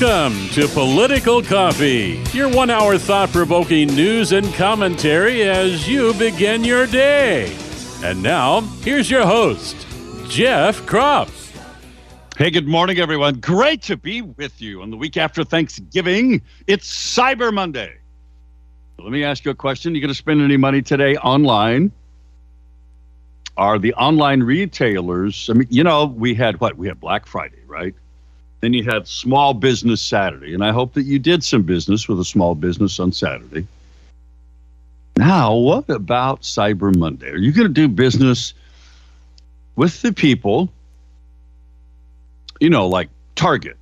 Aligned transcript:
Welcome 0.00 0.48
to 0.52 0.66
Political 0.68 1.42
Coffee, 1.42 2.18
your 2.32 2.48
one 2.48 2.70
hour 2.70 2.96
thought 2.96 3.28
provoking 3.28 3.88
news 3.88 4.32
and 4.32 4.46
commentary 4.54 5.42
as 5.42 5.86
you 5.86 6.14
begin 6.14 6.64
your 6.64 6.86
day. 6.86 7.54
And 8.02 8.22
now, 8.22 8.62
here's 8.80 9.10
your 9.10 9.26
host, 9.26 9.76
Jeff 10.30 10.80
Kropp. 10.86 11.28
Hey, 12.38 12.48
good 12.48 12.66
morning, 12.66 13.00
everyone. 13.00 13.34
Great 13.40 13.82
to 13.82 13.98
be 13.98 14.22
with 14.22 14.62
you 14.62 14.80
on 14.80 14.90
the 14.90 14.96
week 14.96 15.18
after 15.18 15.44
Thanksgiving. 15.44 16.40
It's 16.66 16.90
Cyber 16.90 17.52
Monday. 17.52 17.98
Let 18.98 19.12
me 19.12 19.24
ask 19.24 19.44
you 19.44 19.50
a 19.50 19.54
question. 19.54 19.94
You 19.94 20.00
going 20.00 20.08
to 20.08 20.14
spend 20.14 20.40
any 20.40 20.56
money 20.56 20.80
today 20.80 21.18
online? 21.18 21.92
Are 23.58 23.78
the 23.78 23.92
online 23.92 24.42
retailers, 24.42 25.50
I 25.50 25.52
mean, 25.52 25.68
you 25.68 25.84
know, 25.84 26.06
we 26.06 26.32
had 26.32 26.58
what? 26.60 26.78
We 26.78 26.88
had 26.88 26.98
Black 26.98 27.26
Friday, 27.26 27.60
right? 27.66 27.94
Then 28.62 28.72
you 28.72 28.84
had 28.84 29.08
Small 29.08 29.54
Business 29.54 30.00
Saturday, 30.00 30.54
and 30.54 30.64
I 30.64 30.70
hope 30.70 30.94
that 30.94 31.02
you 31.02 31.18
did 31.18 31.42
some 31.42 31.62
business 31.62 32.06
with 32.08 32.20
a 32.20 32.24
small 32.24 32.54
business 32.54 33.00
on 33.00 33.10
Saturday. 33.10 33.66
Now, 35.16 35.56
what 35.56 35.90
about 35.90 36.42
Cyber 36.42 36.96
Monday? 36.96 37.28
Are 37.28 37.38
you 37.38 37.50
going 37.50 37.66
to 37.66 37.74
do 37.74 37.88
business 37.88 38.54
with 39.74 40.00
the 40.00 40.12
people, 40.12 40.72
you 42.60 42.70
know, 42.70 42.86
like 42.86 43.08
Target 43.34 43.76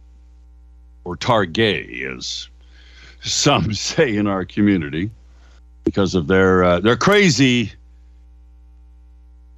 or 1.05 1.15
Target, 1.15 1.91
as 2.17 2.49
some 3.21 3.75
say 3.75 4.17
in 4.17 4.27
our 4.27 4.47
community, 4.47 5.11
because 5.85 6.15
of 6.15 6.27
their 6.27 6.65
uh, 6.65 6.81
their 6.81 6.97
crazy, 6.97 7.73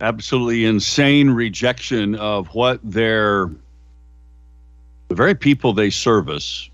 absolutely 0.01 0.65
insane 0.65 1.31
rejection 1.31 2.17
of 2.17 2.49
what 2.49 2.81
their 2.83 3.53
the 5.13 5.17
very 5.17 5.35
people 5.35 5.75
they 5.75 5.91
service, 5.91 6.71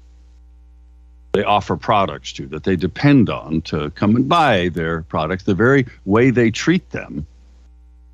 they 1.32 1.42
offer 1.42 1.76
products 1.76 2.32
to, 2.34 2.46
that 2.46 2.62
they 2.62 2.76
depend 2.76 3.28
on 3.28 3.60
to 3.62 3.90
come 3.90 4.14
and 4.14 4.28
buy 4.28 4.68
their 4.68 5.02
products, 5.02 5.42
the 5.42 5.56
very 5.56 5.84
way 6.04 6.30
they 6.30 6.48
treat 6.48 6.88
them 6.90 7.26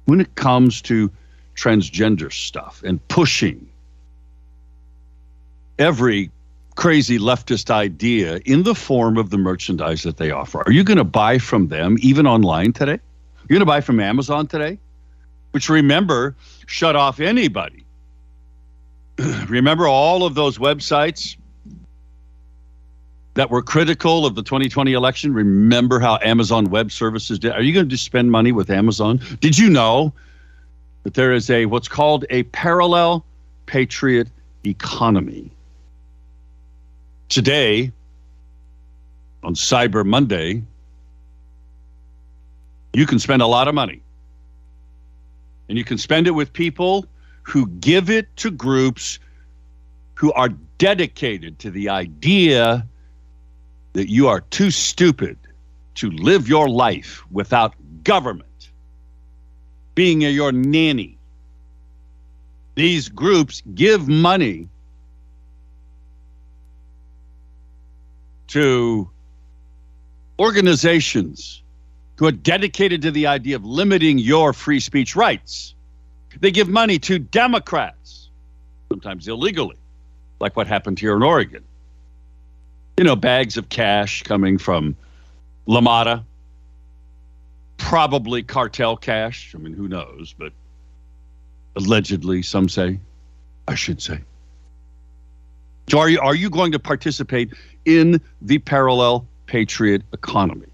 when 0.07 0.23
it 0.23 0.35
comes 0.35 0.81
to 0.81 1.11
transgender 1.57 2.33
stuff 2.33 2.83
and 2.87 3.07
pushing 3.09 3.69
every 5.79 6.31
crazy 6.75 7.19
leftist 7.19 7.71
idea 7.71 8.41
in 8.47 8.63
the 8.63 8.75
form 8.75 9.19
of 9.19 9.29
the 9.29 9.37
merchandise 9.37 10.05
that 10.05 10.17
they 10.17 10.31
offer. 10.31 10.63
Are 10.67 10.73
you 10.73 10.85
going 10.85 10.97
to 10.97 11.05
buy 11.05 11.37
from 11.37 11.69
them 11.69 11.99
even 12.01 12.27
online 12.27 12.73
today? 12.73 12.99
You're 13.47 13.59
going 13.59 13.61
to 13.61 13.67
buy 13.67 13.83
from 13.83 14.01
Amazon 14.01 14.47
today? 14.47 14.79
Which 15.51 15.69
remember, 15.69 16.35
shut 16.65 16.97
off 16.97 17.21
anybody 17.21 17.84
remember 19.49 19.87
all 19.87 20.25
of 20.25 20.35
those 20.35 20.59
websites 20.59 21.37
that 23.35 23.51
were 23.51 23.63
critical 23.63 24.27
of 24.27 24.35
the 24.35 24.43
2020 24.43 24.93
election? 24.93 25.33
Remember 25.35 26.01
how 26.01 26.19
Amazon 26.23 26.71
Web 26.71 26.91
Services 26.91 27.39
did? 27.39 27.53
Are 27.53 27.63
you 27.63 27.73
going 27.73 27.89
to 27.89 27.97
spend 27.97 28.31
money 28.31 28.53
with 28.53 28.71
Amazon? 28.71 29.21
Did 29.41 29.59
you 29.59 29.71
know 29.71 30.13
that 31.03 31.15
there 31.15 31.33
is 31.33 31.51
a 31.51 31.67
what's 31.67 31.89
called 31.89 32.25
a 32.31 32.45
parallel 32.45 33.25
patriot 33.67 34.29
economy? 34.65 35.51
Today, 37.29 37.93
on 39.43 39.55
Cyber 39.55 40.05
Monday, 40.05 40.63
you 42.95 43.07
can 43.07 43.19
spend 43.19 43.43
a 43.43 43.47
lot 43.47 43.69
of 43.69 43.75
money. 43.75 44.01
And 45.69 45.79
you 45.79 45.85
can 45.85 45.99
spend 45.99 46.27
it 46.27 46.33
with 46.33 46.53
people 46.53 47.07
who 47.45 47.67
give 47.67 48.11
it 48.11 48.35
to 48.37 48.51
groups 48.51 49.19
who 50.15 50.33
are 50.33 50.49
dedicated 50.79 51.59
to 51.61 51.71
the 51.71 51.89
idea 51.89 52.87
that 53.93 54.11
you 54.11 54.27
are 54.29 54.41
too 54.41 54.71
stupid 54.71 55.39
to 55.95 56.11
live 56.11 56.49
your 56.49 56.69
life 56.69 57.23
without 57.31 57.75
government 58.03 58.71
being 59.95 60.21
your 60.23 60.51
nanny. 60.53 61.17
These 62.75 63.09
groups 63.09 63.63
give 63.75 64.09
money 64.09 64.69
to 68.49 69.09
organizations 70.39 71.63
who 72.17 72.27
are 72.27 72.33
dedicated 72.33 73.03
to 73.03 73.11
the 73.11 73.27
idea 73.27 73.57
of 73.57 73.65
limiting 73.65 74.19
your 74.19 74.53
free 74.53 74.81
speech 74.81 75.15
rights. 75.15 75.74
They 76.41 76.51
give 76.51 76.69
money 76.69 76.99
to 77.01 77.19
Democrats, 77.19 78.29
sometimes 78.89 79.29
illegally, 79.29 79.77
like 80.41 80.57
what 80.57 80.67
happened 80.67 80.99
here 80.99 81.17
in 81.17 81.23
Oregon. 81.23 81.65
You 82.97 83.05
know, 83.05 83.17
bags 83.17 83.57
of 83.57 83.69
cash 83.69 84.23
coming 84.23 84.59
from 84.59 84.97
La 85.67 85.81
Mota, 85.81 86.25
probably 87.77 88.43
cartel 88.43 88.97
cash. 88.97 89.55
I 89.55 89.59
mean, 89.59 89.73
who 89.73 89.89
knows? 89.89 90.35
But 90.37 90.53
allegedly, 91.77 92.43
some 92.43 92.69
say, 92.69 93.01
I 93.67 93.75
should 93.75 94.01
say. 94.01 94.21
So 95.91 95.99
are 95.99 96.09
you, 96.09 96.21
are 96.21 96.35
you 96.35 96.51
going 96.51 96.73
to 96.73 96.79
participate 96.79 97.53
in 97.85 98.21
the 98.41 98.59
parallel 98.59 99.27
patriot 99.47 100.03
economy? 100.13 100.67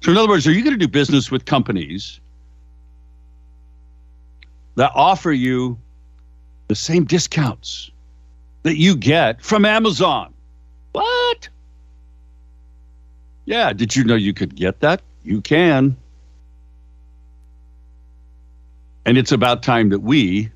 So, 0.00 0.10
in 0.10 0.16
other 0.16 0.28
words, 0.28 0.46
are 0.46 0.52
you 0.52 0.62
going 0.62 0.78
to 0.78 0.86
do 0.86 0.88
business 0.88 1.30
with 1.30 1.44
companies 1.44 2.20
that 4.76 4.92
offer 4.94 5.32
you 5.32 5.78
the 6.68 6.74
same 6.74 7.04
discounts 7.04 7.90
that 8.62 8.76
you 8.76 8.96
get 8.96 9.42
from 9.42 9.64
Amazon. 9.64 10.32
What? 10.92 11.48
Yeah, 13.44 13.72
did 13.72 13.94
you 13.94 14.04
know 14.04 14.14
you 14.14 14.32
could 14.32 14.54
get 14.54 14.80
that? 14.80 15.02
You 15.22 15.40
can. 15.40 15.96
And 19.04 19.18
it's 19.18 19.32
about 19.32 19.62
time 19.62 19.90
that 19.90 20.00
we 20.00 20.50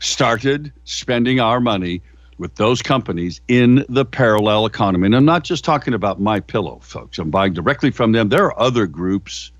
started 0.00 0.72
spending 0.84 1.40
our 1.40 1.60
money 1.60 2.02
with 2.38 2.54
those 2.56 2.82
companies 2.82 3.40
in 3.48 3.86
the 3.88 4.04
parallel 4.04 4.66
economy. 4.66 5.06
And 5.06 5.16
I'm 5.16 5.24
not 5.24 5.44
just 5.44 5.64
talking 5.64 5.94
about 5.94 6.20
my 6.20 6.40
pillow, 6.40 6.78
folks. 6.82 7.18
I'm 7.18 7.30
buying 7.30 7.54
directly 7.54 7.90
from 7.90 8.12
them. 8.12 8.28
There 8.28 8.44
are 8.44 8.60
other 8.60 8.86
groups 8.86 9.52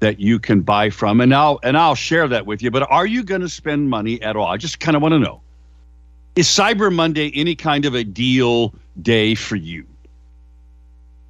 that 0.00 0.20
you 0.20 0.38
can 0.38 0.60
buy 0.60 0.90
from 0.90 1.20
and 1.20 1.34
I'll 1.34 1.58
and 1.62 1.76
I'll 1.76 1.94
share 1.94 2.28
that 2.28 2.46
with 2.46 2.62
you 2.62 2.70
but 2.70 2.90
are 2.90 3.06
you 3.06 3.22
going 3.22 3.40
to 3.40 3.48
spend 3.48 3.88
money 3.88 4.20
at 4.22 4.36
all? 4.36 4.46
I 4.46 4.56
just 4.56 4.80
kind 4.80 4.96
of 4.96 5.02
want 5.02 5.12
to 5.12 5.18
know. 5.18 5.40
Is 6.34 6.46
Cyber 6.46 6.94
Monday 6.94 7.32
any 7.34 7.54
kind 7.54 7.86
of 7.86 7.94
a 7.94 8.04
deal 8.04 8.74
day 9.00 9.34
for 9.34 9.56
you? 9.56 9.86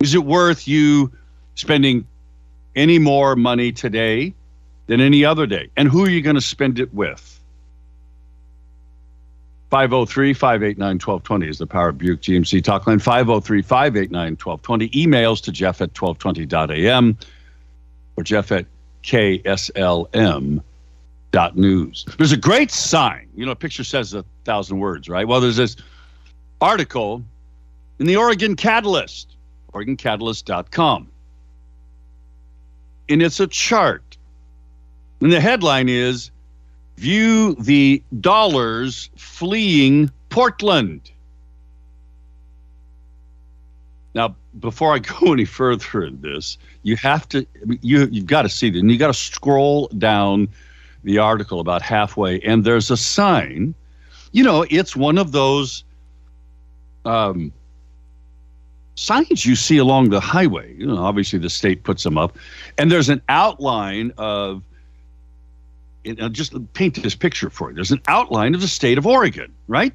Is 0.01 0.15
it 0.15 0.25
worth 0.25 0.67
you 0.67 1.13
spending 1.55 2.07
any 2.75 2.99
more 2.99 3.37
money 3.37 3.71
today 3.73 4.35
than 4.89 5.01
any 5.01 5.25
other 5.25 5.47
day? 5.47 5.71
And 5.77 5.89
who 5.89 6.05
are 6.05 6.11
you 6.11 6.23
going 6.23 6.37
to 6.37 6.43
spend 6.43 6.81
it 6.81 6.93
with? 6.93 7.33
503 9.71 10.33
589 10.33 10.87
1220 10.95 11.49
is 11.49 11.59
the 11.59 11.67
Power 11.67 11.89
of 11.89 11.99
Buick 11.99 12.21
GMC 12.21 12.63
talk 12.63 12.87
line. 12.87 12.99
503 12.99 13.63
589 13.63 14.37
1220 14.37 14.89
emails 14.91 15.43
to 15.43 15.53
jeff 15.53 15.81
at 15.81 15.93
1220.am 15.95 17.17
or 18.17 18.23
Jeff 18.23 18.53
at 18.53 18.67
KSLM 19.03 20.63
dot 21.33 21.57
news. 21.57 22.05
There's 22.19 22.33
a 22.33 22.37
great 22.37 22.71
sign. 22.71 23.29
You 23.35 23.47
know, 23.47 23.53
a 23.53 23.57
picture 23.57 23.85
says 23.85 24.15
a 24.15 24.25
thousand 24.45 24.79
words, 24.79 25.09
right? 25.09 25.27
Well, 25.27 25.41
there's 25.41 25.57
this 25.57 25.77
article 26.61 27.23
in 27.99 28.07
the 28.07 28.17
Oregon 28.17 28.57
Catalyst, 28.57 29.37
OregonCatalyst.com. 29.73 31.09
And 33.09 33.23
it's 33.23 33.39
a 33.39 33.47
chart. 33.47 34.17
And 35.21 35.33
the 35.33 35.41
headline 35.41 35.89
is 35.89 36.31
View 36.97 37.55
the 37.57 38.03
dollars 38.21 39.11
fleeing 39.17 40.11
Portland. 40.31 41.11
Now, 44.17 44.35
before 44.61 44.95
I 44.95 44.99
go 44.99 45.33
any 45.35 45.45
further 45.45 46.03
in 46.03 46.21
this, 46.23 46.57
you 46.83 46.97
have 46.97 47.29
to 47.29 47.47
you 47.83 48.09
you've 48.11 48.27
got 48.27 48.43
to 48.43 48.49
see 48.49 48.69
it, 48.69 48.77
and 48.77 48.91
you 48.91 48.99
got 48.99 49.09
to 49.09 49.15
scroll 49.15 49.89
down 49.89 50.49
the 51.05 51.19
article 51.19 51.61
about 51.61 51.83
halfway, 51.83 52.41
and 52.41 52.65
there's 52.65 52.91
a 52.91 52.97
sign. 52.97 53.75
You 54.33 54.43
know, 54.43 54.65
it's 54.71 54.97
one 54.97 55.19
of 55.19 55.33
those 55.33 55.85
um, 57.05 57.53
signs 58.95 59.45
you 59.45 59.55
see 59.55 59.77
along 59.77 60.09
the 60.09 60.21
highway. 60.21 60.75
You 60.77 60.87
know, 60.87 60.97
obviously 60.97 61.39
the 61.39 61.51
state 61.51 61.85
puts 61.85 62.03
them 62.03 62.17
up, 62.17 62.37
and 62.79 62.91
there's 62.91 63.11
an 63.11 63.23
outline 63.29 64.13
of. 64.19 64.63
I'll 66.21 66.29
just 66.29 66.55
paint 66.73 67.03
this 67.03 67.17
picture 67.17 67.51
for 67.51 67.69
you. 67.69 67.75
There's 67.75 67.91
an 67.91 68.01
outline 68.07 68.55
of 68.55 68.61
the 68.61 68.69
state 68.69 68.97
of 68.97 69.07
Oregon, 69.09 69.53
right? 69.67 69.93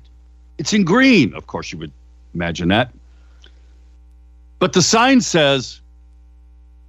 It's 0.57 0.73
in 0.73 0.83
green, 0.83 1.33
of 1.33 1.47
course. 1.47 1.71
You 1.71 1.79
would 1.79 1.93
imagine 2.33 2.67
that 2.67 2.91
but 4.61 4.71
the 4.73 4.81
sign 4.81 5.19
says, 5.19 5.81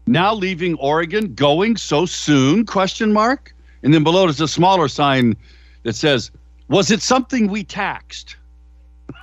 now 0.07 0.35
leaving 0.35 0.75
Oregon, 0.77 1.35
going 1.35 1.77
so 1.77 2.07
soon, 2.07 2.67
question 2.67 3.13
mark. 3.13 3.55
And 3.83 3.93
then 3.93 4.05
below 4.05 4.27
there's 4.27 4.41
a 4.41 4.47
smaller 4.47 4.87
sign 4.87 5.35
that 5.83 5.97
says, 5.97 6.31
was 6.69 6.93
it 6.93 7.03
something 7.03 7.49
we 7.49 7.65
taxed? 7.65 8.37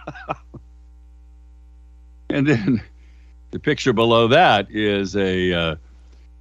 And 2.30 2.48
then 2.48 2.82
the 3.52 3.60
picture 3.60 3.94
below 3.94 4.28
that 4.28 4.68
is 4.70 5.16
a 5.16 5.52
uh, 5.52 5.76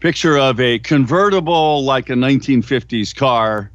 picture 0.01 0.37
of 0.37 0.61
a 0.61 0.79
convertible, 0.79 1.83
like 1.83 2.11
a 2.11 2.15
1950s 2.15 3.15
car, 3.15 3.71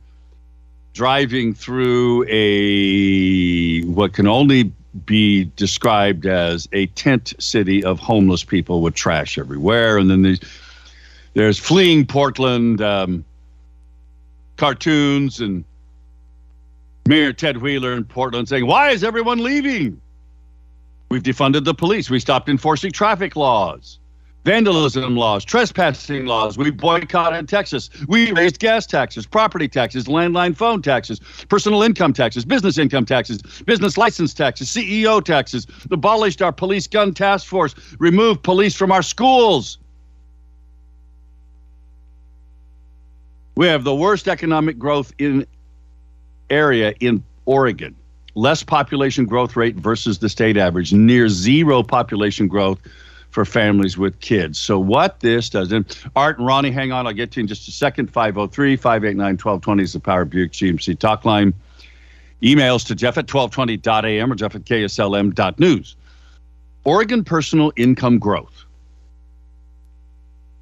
driving 0.94 1.56
through 1.56 2.26
a 2.30 3.82
what 3.86 4.14
can 4.14 4.28
only 4.28 4.72
be 5.06 5.46
described 5.56 6.26
as 6.26 6.68
a 6.72 6.86
tent 6.88 7.34
city 7.40 7.84
of 7.84 8.00
homeless 8.00 8.44
people 8.44 8.82
with 8.82 8.94
trash 8.94 9.38
everywhere. 9.38 9.98
And 9.98 10.10
then 10.10 10.38
there's, 11.34 11.58
fleeing 11.58 12.06
Portland 12.06 12.82
um, 12.82 13.26
cartoons 14.58 15.40
and 15.40 15.64
Mayor 17.08 17.34
Ted 17.34 17.58
Wheeler 17.58 17.94
in 17.94 18.06
Portland 18.06 18.48
saying, 18.48 18.68
Why 18.68 18.92
is 18.92 19.04
everyone 19.04 19.40
leaving? 19.40 20.00
We've 21.10 21.24
defunded 21.24 21.66
the 21.66 21.74
police. 21.74 22.10
We 22.10 22.20
stopped 22.20 22.50
enforcing 22.50 22.92
traffic 22.92 23.36
laws 23.36 24.00
vandalism 24.44 25.16
laws, 25.16 25.46
trespassing 25.46 26.26
laws. 26.26 26.58
We 26.58 26.72
boycotted 26.72 27.48
Texas. 27.48 27.90
We 28.08 28.32
raised 28.34 28.60
gas 28.60 28.86
taxes, 28.86 29.26
property 29.26 29.68
taxes, 29.68 30.06
landline 30.06 30.56
phone 30.56 30.82
taxes, 30.82 31.20
personal 31.50 31.84
income 31.84 32.14
taxes, 32.14 32.46
business 32.46 32.78
income 32.78 33.06
taxes, 33.06 33.42
business 33.66 33.98
license 33.98 34.34
taxes, 34.34 34.70
CEO 34.70 35.24
taxes, 35.24 35.68
abolished 35.92 36.42
our 36.42 36.52
police 36.52 36.88
gun 36.88 37.14
task 37.14 37.48
force, 37.48 37.74
removed 38.00 38.44
police 38.44 38.76
from 38.76 38.92
our 38.92 39.02
schools. 39.02 39.78
We 43.56 43.68
have 43.68 43.84
the 43.84 43.96
worst 43.96 44.28
economic 44.28 44.80
growth 44.80 45.14
in 45.20 45.46
area 46.50 46.94
in 47.00 47.24
Oregon. 47.46 47.96
Less 48.36 48.64
population 48.64 49.26
growth 49.26 49.56
rate 49.56 49.76
versus 49.76 50.18
the 50.18 50.28
state 50.28 50.58
average, 50.58 50.92
near 50.92 51.30
zero 51.30 51.84
population 51.84 52.48
growth 52.48 52.80
for 53.34 53.46
families 53.46 53.98
with 53.98 54.20
kids. 54.20 54.60
So, 54.60 54.78
what 54.78 55.20
this 55.20 55.50
does, 55.50 55.72
and 55.72 55.86
Art 56.16 56.38
and 56.38 56.46
Ronnie, 56.46 56.70
hang 56.70 56.92
on, 56.92 57.08
I'll 57.08 57.14
get 57.14 57.32
to 57.32 57.40
you 57.40 57.42
in 57.42 57.48
just 57.48 57.68
a 57.68 57.72
second. 57.72 58.14
503 58.14 58.76
589 58.76 59.26
1220 59.26 59.84
is 59.84 59.94
the 59.94 60.00
Power 60.00 60.24
Buick 60.24 60.52
GMC 60.52 60.98
talk 61.00 61.26
line. 61.26 61.54
Emails 62.44 62.86
to 62.88 62.96
Jeff 62.96 63.18
at 63.18 63.26
1220.am 63.26 64.32
or 64.32 64.36
Jeff 64.36 64.56
at 64.56 64.66
KSLM.news. 64.66 65.96
Oregon 66.84 67.24
personal 67.24 67.72
income 67.76 68.20
growth. 68.20 68.66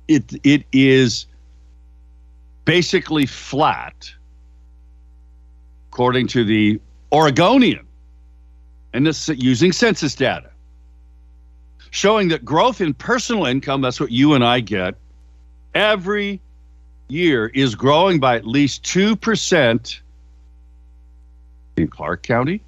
It, 0.08 0.34
it 0.44 0.64
is 0.72 1.26
basically 2.66 3.26
flat, 3.26 4.12
according 5.92 6.28
to 6.28 6.46
the 6.46 6.80
Oregonian, 7.12 7.86
and 8.94 9.06
this 9.06 9.28
using 9.30 9.72
census 9.72 10.16
data 10.16 10.51
showing 11.92 12.30
that 12.30 12.44
growth 12.44 12.82
in 12.82 12.96
personal 12.96 13.46
income, 13.46 13.82
that's 13.82 14.00
what 14.00 14.12
you 14.12 14.34
and 14.34 14.44
I 14.44 14.62
get, 14.62 14.96
every 15.76 16.42
year 17.08 17.52
is 17.54 17.76
growing 17.76 18.20
by 18.20 18.36
at 18.36 18.48
least 18.48 18.84
2% 18.84 20.00
in 21.78 21.88
Clark 21.88 22.24
County, 22.24 22.62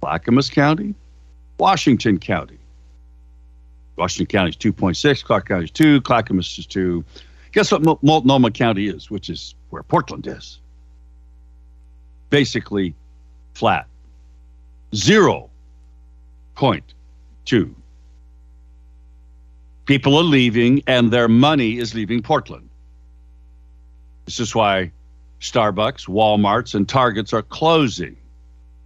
Clackamas 0.00 0.48
County, 0.48 0.94
Washington 1.58 2.18
County. 2.18 2.58
Washington 3.96 4.26
County 4.26 4.50
is 4.50 4.56
2.6, 4.56 5.24
Clark 5.24 5.48
County 5.48 5.64
is 5.64 5.70
2, 5.70 6.00
Clackamas 6.02 6.58
is 6.58 6.66
2. 6.66 7.04
Guess 7.52 7.72
what 7.72 8.02
Multnomah 8.02 8.50
County 8.50 8.88
is, 8.88 9.10
which 9.10 9.28
is 9.28 9.54
where 9.70 9.82
Portland 9.82 10.26
is? 10.26 10.58
Basically 12.30 12.94
flat. 13.54 13.86
0.2 14.92 17.74
People 19.86 20.16
are 20.16 20.22
leaving 20.22 20.82
and 20.86 21.10
their 21.10 21.28
money 21.28 21.78
is 21.78 21.94
leaving 21.94 22.22
Portland. 22.22 22.68
This 24.26 24.38
is 24.38 24.54
why 24.54 24.92
Starbucks, 25.40 26.08
Walmarts, 26.08 26.74
and 26.74 26.88
Targets 26.88 27.32
are 27.32 27.42
closing 27.42 28.16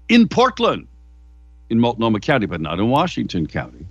in 0.08 0.26
Portland, 0.26 0.86
in 1.68 1.78
Multnomah 1.78 2.20
County, 2.20 2.46
but 2.46 2.60
not 2.60 2.78
in 2.78 2.88
Washington 2.88 3.46
County. 3.46 3.86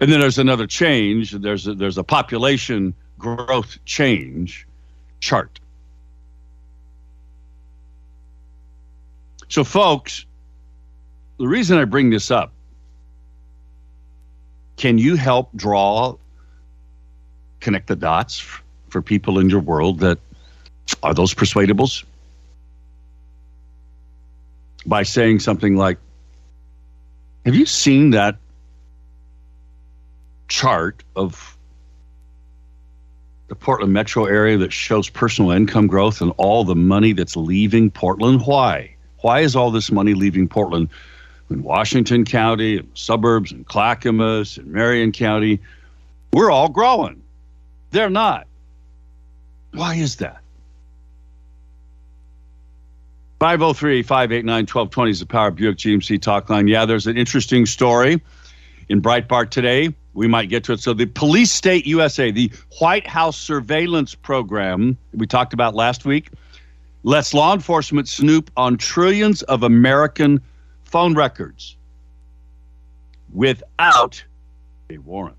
And 0.00 0.10
then 0.10 0.20
there's 0.20 0.38
another 0.38 0.66
change. 0.66 1.32
There's 1.32 1.66
a, 1.66 1.74
there's 1.74 1.98
a 1.98 2.04
population 2.04 2.94
growth 3.18 3.78
change 3.84 4.66
chart. 5.20 5.60
So, 9.48 9.64
folks, 9.64 10.26
the 11.38 11.46
reason 11.46 11.78
I 11.78 11.84
bring 11.84 12.10
this 12.10 12.30
up 12.30 12.51
can 14.82 14.98
you 14.98 15.14
help 15.14 15.48
draw, 15.54 16.16
connect 17.60 17.86
the 17.86 17.94
dots 17.94 18.44
for 18.88 19.00
people 19.00 19.38
in 19.38 19.48
your 19.48 19.60
world 19.60 20.00
that 20.00 20.18
are 21.04 21.14
those 21.14 21.32
persuadables? 21.32 22.02
By 24.84 25.04
saying 25.04 25.38
something 25.38 25.76
like, 25.76 25.98
Have 27.46 27.54
you 27.54 27.64
seen 27.64 28.10
that 28.10 28.38
chart 30.48 31.04
of 31.14 31.56
the 33.46 33.54
Portland 33.54 33.92
metro 33.92 34.24
area 34.24 34.58
that 34.58 34.72
shows 34.72 35.08
personal 35.08 35.52
income 35.52 35.86
growth 35.86 36.20
and 36.20 36.32
all 36.38 36.64
the 36.64 36.74
money 36.74 37.12
that's 37.12 37.36
leaving 37.36 37.88
Portland? 37.88 38.46
Why? 38.46 38.96
Why 39.20 39.42
is 39.42 39.54
all 39.54 39.70
this 39.70 39.92
money 39.92 40.14
leaving 40.14 40.48
Portland? 40.48 40.88
In 41.50 41.62
Washington 41.62 42.24
County, 42.24 42.78
and 42.78 42.88
suburbs 42.94 43.52
in 43.52 43.64
Clackamas 43.64 44.58
and 44.58 44.68
Marion 44.68 45.12
County, 45.12 45.60
we're 46.32 46.50
all 46.50 46.68
growing. 46.68 47.22
They're 47.90 48.10
not. 48.10 48.46
Why 49.72 49.94
is 49.94 50.16
that? 50.16 50.42
503 53.42 54.02
589 54.02 54.54
1220 54.62 55.10
is 55.10 55.20
the 55.20 55.26
Power 55.26 55.50
Buick 55.50 55.76
GMC 55.76 56.22
talk 56.22 56.48
line. 56.48 56.68
Yeah, 56.68 56.84
there's 56.84 57.08
an 57.08 57.16
interesting 57.16 57.66
story 57.66 58.22
in 58.88 59.02
Breitbart 59.02 59.50
today. 59.50 59.92
We 60.14 60.28
might 60.28 60.48
get 60.48 60.62
to 60.64 60.74
it. 60.74 60.80
So, 60.80 60.92
the 60.92 61.06
Police 61.06 61.50
State 61.50 61.84
USA, 61.86 62.30
the 62.30 62.52
White 62.78 63.06
House 63.06 63.36
surveillance 63.36 64.14
program 64.14 64.96
we 65.12 65.26
talked 65.26 65.52
about 65.52 65.74
last 65.74 66.04
week, 66.04 66.30
lets 67.02 67.34
law 67.34 67.52
enforcement 67.52 68.06
snoop 68.06 68.50
on 68.56 68.76
trillions 68.76 69.42
of 69.42 69.64
American 69.64 70.40
phone 70.92 71.14
records 71.14 71.76
without 73.32 74.22
a 74.90 74.98
warrant. 74.98 75.36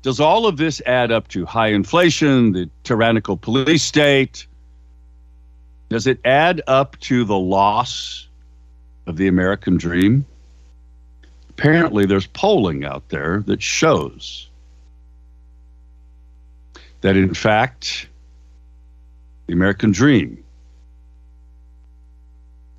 Does 0.00 0.18
all 0.18 0.46
of 0.46 0.56
this 0.56 0.80
add 0.86 1.12
up 1.12 1.28
to 1.28 1.44
high 1.44 1.68
inflation, 1.68 2.52
the 2.52 2.70
tyrannical 2.82 3.36
police 3.36 3.82
state? 3.84 4.46
Does 5.90 6.06
it 6.06 6.18
add 6.24 6.62
up 6.66 6.98
to 7.00 7.24
the 7.24 7.38
loss 7.38 8.26
of 9.06 9.16
the 9.18 9.28
American 9.28 9.76
dream? 9.76 10.26
Apparently, 11.50 12.06
there's 12.06 12.26
polling 12.28 12.84
out 12.84 13.10
there 13.10 13.44
that 13.46 13.62
shows 13.62 14.48
that, 17.02 17.14
in 17.14 17.34
fact, 17.34 18.08
the 19.46 19.52
American 19.52 19.92
dream 19.92 20.41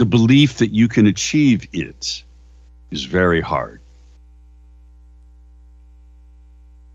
the 0.03 0.09
belief 0.09 0.57
that 0.57 0.73
you 0.73 0.89
can 0.89 1.07
achieve 1.07 1.65
it 1.71 2.23
is 2.91 3.05
very 3.05 3.39
hard. 3.39 3.79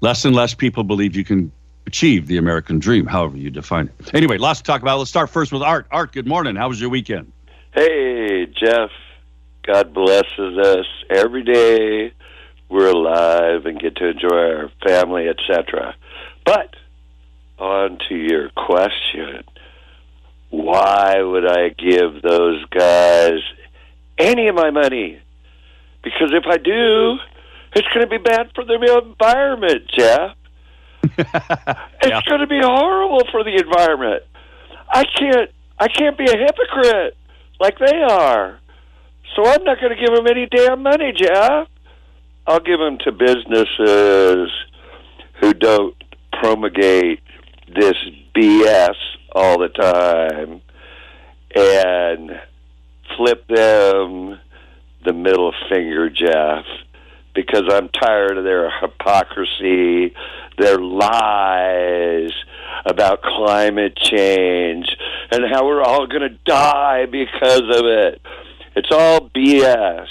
Less 0.02 0.26
and 0.26 0.36
less 0.36 0.52
people 0.52 0.84
believe 0.84 1.16
you 1.16 1.24
can 1.24 1.50
achieve 1.86 2.26
the 2.26 2.36
American 2.36 2.78
dream, 2.78 3.06
however 3.06 3.38
you 3.38 3.48
define 3.48 3.86
it. 3.86 4.14
Anyway, 4.14 4.36
lots 4.36 4.60
to 4.60 4.64
talk 4.64 4.82
about. 4.82 4.98
Let's 4.98 5.08
start 5.08 5.30
first 5.30 5.52
with 5.52 5.62
Art. 5.62 5.86
Art, 5.90 6.12
good 6.12 6.26
morning. 6.26 6.54
How 6.54 6.68
was 6.68 6.82
your 6.82 6.90
weekend? 6.90 7.32
Hey, 7.72 8.44
Jeff. 8.44 8.90
God 9.62 9.94
blesses 9.94 10.58
us 10.58 10.86
every 11.08 11.44
day. 11.44 12.12
We're 12.68 12.90
alive 12.90 13.64
and 13.64 13.80
get 13.80 13.96
to 13.96 14.08
enjoy 14.08 14.36
our 14.36 14.70
family, 14.86 15.28
etc. 15.28 15.94
But 16.44 16.76
on 17.58 18.00
to 18.10 18.14
your 18.14 18.50
question 18.50 19.44
why 20.50 21.20
would 21.20 21.46
I 21.46 21.68
give 21.70 22.22
those 22.22 22.64
guys 22.66 23.40
any 24.18 24.48
of 24.48 24.54
my 24.54 24.70
money? 24.70 25.20
Because 26.02 26.32
if 26.32 26.44
I 26.46 26.56
do, 26.56 27.16
it's 27.74 27.88
going 27.88 28.06
to 28.06 28.10
be 28.10 28.18
bad 28.18 28.50
for 28.54 28.64
the 28.64 28.74
environment, 29.04 29.82
Jeff. 29.96 30.36
yeah. 31.18 31.86
It's 32.02 32.28
going 32.28 32.40
to 32.40 32.46
be 32.46 32.60
horrible 32.62 33.22
for 33.30 33.44
the 33.44 33.54
environment. 33.56 34.22
I 34.90 35.04
can't. 35.04 35.50
I 35.78 35.86
can't 35.86 36.18
be 36.18 36.24
a 36.24 36.36
hypocrite 36.36 37.16
like 37.60 37.78
they 37.78 38.02
are. 38.02 38.58
So 39.36 39.46
I'm 39.46 39.62
not 39.62 39.78
going 39.80 39.94
to 39.94 40.00
give 40.00 40.14
them 40.14 40.26
any 40.26 40.46
damn 40.46 40.82
money, 40.82 41.12
Jeff. 41.14 41.68
I'll 42.46 42.60
give 42.60 42.80
them 42.80 42.98
to 43.04 43.12
businesses 43.12 44.50
who 45.40 45.54
don't 45.54 45.94
promulgate 46.32 47.20
this 47.68 47.94
BS 48.34 48.96
all 49.32 49.58
the 49.58 49.68
time 49.68 50.60
and 51.54 52.40
flip 53.16 53.46
them 53.48 54.38
the 55.04 55.12
middle 55.12 55.52
finger, 55.68 56.10
Jeff, 56.10 56.64
because 57.34 57.64
I'm 57.70 57.88
tired 57.88 58.36
of 58.36 58.44
their 58.44 58.70
hypocrisy, 58.80 60.14
their 60.58 60.78
lies 60.78 62.32
about 62.84 63.22
climate 63.22 63.96
change, 63.96 64.88
and 65.30 65.44
how 65.50 65.66
we're 65.66 65.82
all 65.82 66.06
going 66.06 66.22
to 66.22 66.38
die 66.44 67.06
because 67.06 67.62
of 67.62 67.84
it. 67.84 68.20
It's 68.74 68.90
all 68.90 69.30
BS. 69.30 70.08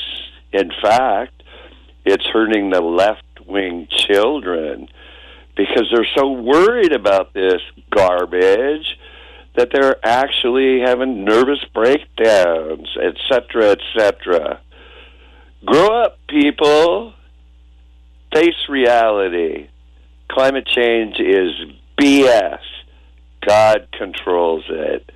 In 0.54 0.72
fact, 0.82 1.44
it's 2.06 2.26
hurting 2.26 2.70
the 2.70 2.82
left 2.82 3.24
wing 3.46 3.88
children 3.90 4.88
because 5.56 5.90
they're 5.92 6.08
so 6.16 6.32
worried 6.32 6.94
about 6.94 7.34
this 7.34 7.62
garbage 7.90 8.98
that 9.58 9.70
they're 9.74 9.98
actually 10.06 10.80
having 10.80 11.26
nervous 11.26 11.64
breakdowns, 11.74 12.88
etc., 13.02 13.72
etc. 13.72 14.62
Grow 15.66 16.04
up, 16.04 16.20
people. 16.30 17.14
Face 18.34 18.70
reality. 18.70 19.68
Climate 20.30 20.68
change 20.68 21.20
is 21.20 21.52
BS. 22.00 22.60
God 23.46 23.88
controls 23.98 24.64
it. 24.70 25.12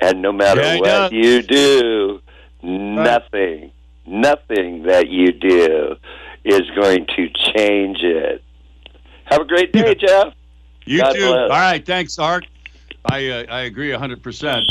And 0.00 0.20
no 0.22 0.32
matter 0.32 0.60
Yeah, 0.60 0.80
what 0.80 1.12
you 1.12 1.42
do, 1.42 2.20
nothing, 2.62 3.70
nothing 4.06 4.82
that 4.84 5.08
you 5.08 5.32
do 5.32 5.96
is 6.44 6.62
going 6.74 7.06
to 7.16 7.28
change 7.56 7.98
it. 8.02 8.42
Have 9.26 9.42
a 9.42 9.44
great 9.44 9.72
day, 9.72 9.94
Jeff. 9.94 10.34
You 10.84 10.98
God 11.00 11.12
too. 11.12 11.26
bless. 11.26 11.42
All 11.42 11.48
right. 11.48 11.84
Thanks, 11.84 12.18
Art. 12.18 12.46
I 13.06 13.28
uh, 13.28 13.44
I 13.48 13.60
agree 13.62 13.90
100%. 13.90 14.64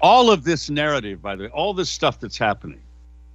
All 0.00 0.30
of 0.30 0.44
this 0.44 0.70
narrative, 0.70 1.22
by 1.22 1.36
the 1.36 1.44
way, 1.44 1.50
all 1.50 1.72
this 1.74 1.90
stuff 1.90 2.20
that's 2.20 2.36
happening, 2.38 2.80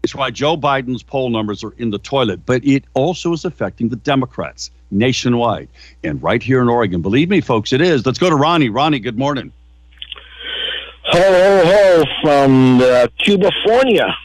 is 0.03 0.15
why 0.15 0.29
Joe 0.31 0.55
Biden's 0.55 1.03
poll 1.03 1.29
numbers 1.29 1.63
are 1.63 1.73
in 1.77 1.89
the 1.89 1.99
toilet. 1.99 2.45
But 2.45 2.63
it 2.65 2.83
also 2.93 3.33
is 3.33 3.45
affecting 3.45 3.89
the 3.89 3.95
Democrats 3.95 4.71
nationwide 4.91 5.69
and 6.03 6.21
right 6.21 6.41
here 6.41 6.61
in 6.61 6.69
Oregon. 6.69 7.01
Believe 7.01 7.29
me, 7.29 7.41
folks, 7.41 7.73
it 7.73 7.81
is. 7.81 8.05
Let's 8.05 8.19
go 8.19 8.29
to 8.29 8.35
Ronnie. 8.35 8.69
Ronnie, 8.69 8.99
good 8.99 9.17
morning. 9.17 9.51
Ho, 11.05 11.19
ho, 11.19 11.63
ho 11.65 12.03
from 12.21 12.81
uh, 12.81 13.07
Cubafornia. 13.19 14.13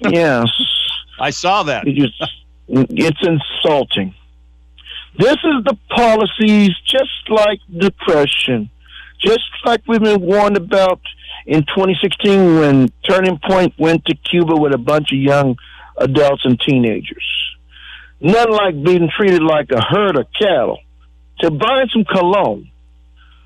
Yes, 0.00 0.48
I 1.18 1.30
saw 1.30 1.64
that. 1.64 1.82
it's 2.68 3.26
insulting. 3.26 4.14
This 5.18 5.32
is 5.32 5.64
the 5.64 5.76
policies 5.90 6.70
just 6.86 7.28
like 7.28 7.58
depression, 7.76 8.70
just 9.20 9.40
like 9.64 9.82
we've 9.86 10.02
been 10.02 10.20
warned 10.20 10.56
about 10.56 11.00
in 11.46 11.62
2016 11.62 12.60
when 12.60 12.92
Turning 13.08 13.38
Point 13.38 13.74
went 13.78 14.04
to 14.06 14.14
Cuba 14.14 14.56
with 14.56 14.74
a 14.74 14.78
bunch 14.78 15.12
of 15.12 15.18
young 15.18 15.56
adults 15.96 16.44
and 16.44 16.60
teenagers. 16.60 17.24
Nothing 18.20 18.52
like 18.52 18.82
being 18.82 19.10
treated 19.16 19.42
like 19.42 19.70
a 19.70 19.80
herd 19.80 20.16
of 20.16 20.26
cattle. 20.38 20.78
To 21.40 21.50
buy 21.50 21.84
some 21.92 22.04
cologne, 22.04 22.70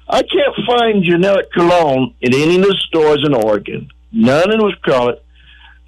I 0.08 0.22
can't 0.22 0.66
find 0.66 1.04
generic 1.04 1.52
cologne 1.52 2.14
in 2.20 2.34
any 2.34 2.56
of 2.56 2.62
the 2.62 2.76
stores 2.86 3.22
in 3.24 3.34
Oregon. 3.34 3.88
None 4.12 4.52
in 4.52 4.64
Wisconsin. 4.64 5.20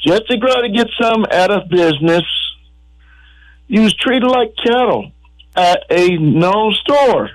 Just 0.00 0.26
to 0.28 0.38
try 0.38 0.60
to 0.62 0.68
get 0.68 0.88
some 1.00 1.24
out 1.30 1.50
of 1.50 1.68
business, 1.70 2.24
you 3.68 3.82
was 3.82 3.94
treated 3.94 4.26
like 4.26 4.54
cattle 4.62 5.12
at 5.56 5.84
a 5.90 6.16
known 6.18 6.74
store. 6.74 7.30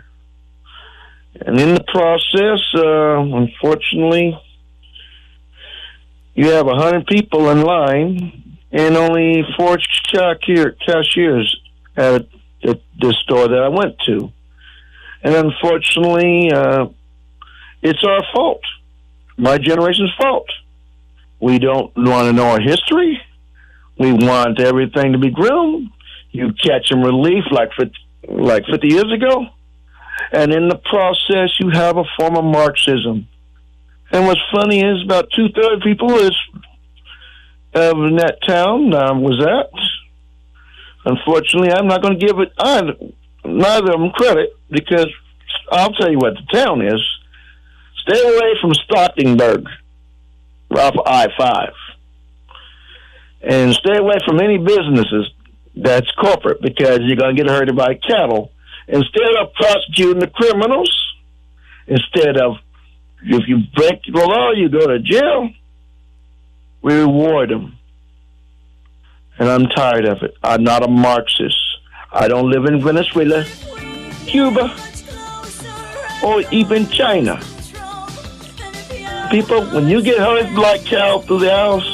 And 1.45 1.59
in 1.59 1.73
the 1.73 1.83
process, 1.83 2.59
uh, 2.75 3.37
unfortunately, 3.37 4.37
you 6.33 6.51
have 6.51 6.67
a 6.67 6.75
hundred 6.75 7.07
people 7.07 7.49
in 7.49 7.61
line 7.61 8.57
and 8.71 8.97
only 8.97 9.43
four 9.57 9.77
cashier, 10.11 10.75
cashiers 10.85 11.59
at 11.95 12.27
the, 12.61 12.79
the 12.99 13.13
store 13.23 13.47
that 13.47 13.59
I 13.59 13.69
went 13.69 13.97
to. 14.05 14.31
And 15.23 15.35
unfortunately, 15.35 16.51
uh, 16.51 16.87
it's 17.81 18.03
our 18.03 18.21
fault. 18.33 18.61
My 19.37 19.57
generation's 19.57 20.13
fault. 20.19 20.49
We 21.39 21.59
don't 21.59 21.95
want 21.95 22.27
to 22.27 22.33
know 22.33 22.49
our 22.49 22.59
history. 22.59 23.19
We 23.97 24.13
want 24.13 24.59
everything 24.59 25.13
to 25.13 25.17
be 25.17 25.29
groomed. 25.29 25.89
You 26.31 26.53
catch 26.53 26.91
and 26.91 27.03
relief 27.03 27.45
like 27.51 27.69
50, 27.77 27.93
like 28.27 28.65
50 28.65 28.87
years 28.87 29.11
ago. 29.11 29.47
And 30.31 30.53
in 30.53 30.67
the 30.69 30.75
process, 30.77 31.59
you 31.59 31.69
have 31.71 31.97
a 31.97 32.03
form 32.17 32.35
of 32.35 32.43
Marxism. 32.45 33.27
And 34.11 34.25
what's 34.25 34.41
funny 34.51 34.81
is 34.81 35.03
about 35.03 35.29
two 35.35 35.49
thirds 35.49 35.77
of 35.77 35.81
people 35.83 36.13
is 36.15 36.31
in 37.75 38.15
that 38.17 38.39
town 38.47 38.89
was 39.21 39.39
that. 39.43 39.69
Unfortunately, 41.05 41.71
I'm 41.71 41.87
not 41.87 42.01
going 42.01 42.19
to 42.19 42.25
give 42.25 42.39
it 42.39 42.51
either, 42.59 42.95
neither 43.45 43.93
of 43.93 43.99
them 43.99 44.11
credit 44.11 44.49
because 44.69 45.07
I'll 45.71 45.93
tell 45.93 46.11
you 46.11 46.17
what 46.17 46.33
the 46.33 46.57
town 46.57 46.81
is. 46.85 47.01
Stay 48.07 48.21
away 48.21 48.55
from 48.59 48.71
Stocktonburg 48.71 49.65
off 50.71 50.95
I 51.05 51.27
five, 51.37 51.73
and 53.41 53.73
stay 53.73 53.97
away 53.97 54.17
from 54.25 54.39
any 54.39 54.57
businesses 54.57 55.31
that's 55.75 56.09
corporate 56.11 56.61
because 56.61 56.99
you're 57.03 57.15
going 57.15 57.35
to 57.35 57.43
get 57.43 57.49
hurt 57.49 57.73
by 57.75 57.93
cattle. 57.95 58.51
Instead 58.91 59.35
of 59.39 59.53
prosecuting 59.53 60.19
the 60.19 60.27
criminals, 60.27 61.13
instead 61.85 62.37
of 62.37 62.57
if 63.21 63.47
you 63.47 63.59
break 63.75 64.01
the 64.03 64.25
law, 64.25 64.51
you 64.51 64.67
go 64.67 64.87
to 64.87 64.97
jail. 64.99 65.49
We 66.81 66.95
reward 66.95 67.49
them, 67.49 67.77
and 69.37 69.47
I'm 69.47 69.67
tired 69.67 70.05
of 70.05 70.23
it. 70.23 70.35
I'm 70.41 70.63
not 70.63 70.83
a 70.83 70.87
Marxist. 70.87 71.57
I 72.11 72.27
don't 72.27 72.49
live 72.49 72.65
in 72.65 72.81
Venezuela, 72.81 73.43
Cuba, 74.25 74.75
or 76.23 76.41
even 76.51 76.87
China. 76.87 77.39
People, 79.29 79.65
when 79.67 79.87
you 79.87 80.01
get 80.01 80.17
herded 80.17 80.53
like 80.53 80.83
cow 80.85 81.19
through 81.19 81.39
the 81.39 81.51
house, 81.51 81.85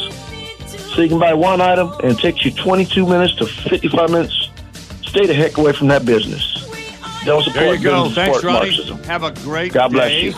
so 0.93 1.01
you 1.01 1.09
can 1.09 1.19
buy 1.19 1.33
one 1.33 1.59
item 1.59 1.91
and 2.03 2.11
it 2.11 2.19
takes 2.19 2.45
you 2.45 2.51
22 2.51 3.05
minutes 3.05 3.35
to 3.35 3.45
55 3.47 4.11
minutes, 4.11 4.49
stay 5.01 5.25
the 5.25 5.33
heck 5.33 5.57
away 5.57 5.73
from 5.73 5.87
that 5.87 6.05
business. 6.05 6.64
Don't 7.25 7.44
support 7.44 7.53
There 7.60 7.75
you 7.75 7.84
go. 7.84 8.10
Thanks, 8.10 8.38
support 8.38 8.44
Ronnie. 8.44 8.70
Marxism. 8.72 9.03
Have 9.03 9.24
a 9.24 9.32
great 9.44 9.74
God 9.74 9.91
bless 9.91 10.10
day. 10.10 10.22
you. 10.25 10.32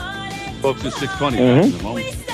Folks, 0.61 0.83
it's 0.85 0.97
620. 0.99 1.37
Mhm. 1.37 1.77
In 1.77 1.83
moment. 1.83 2.26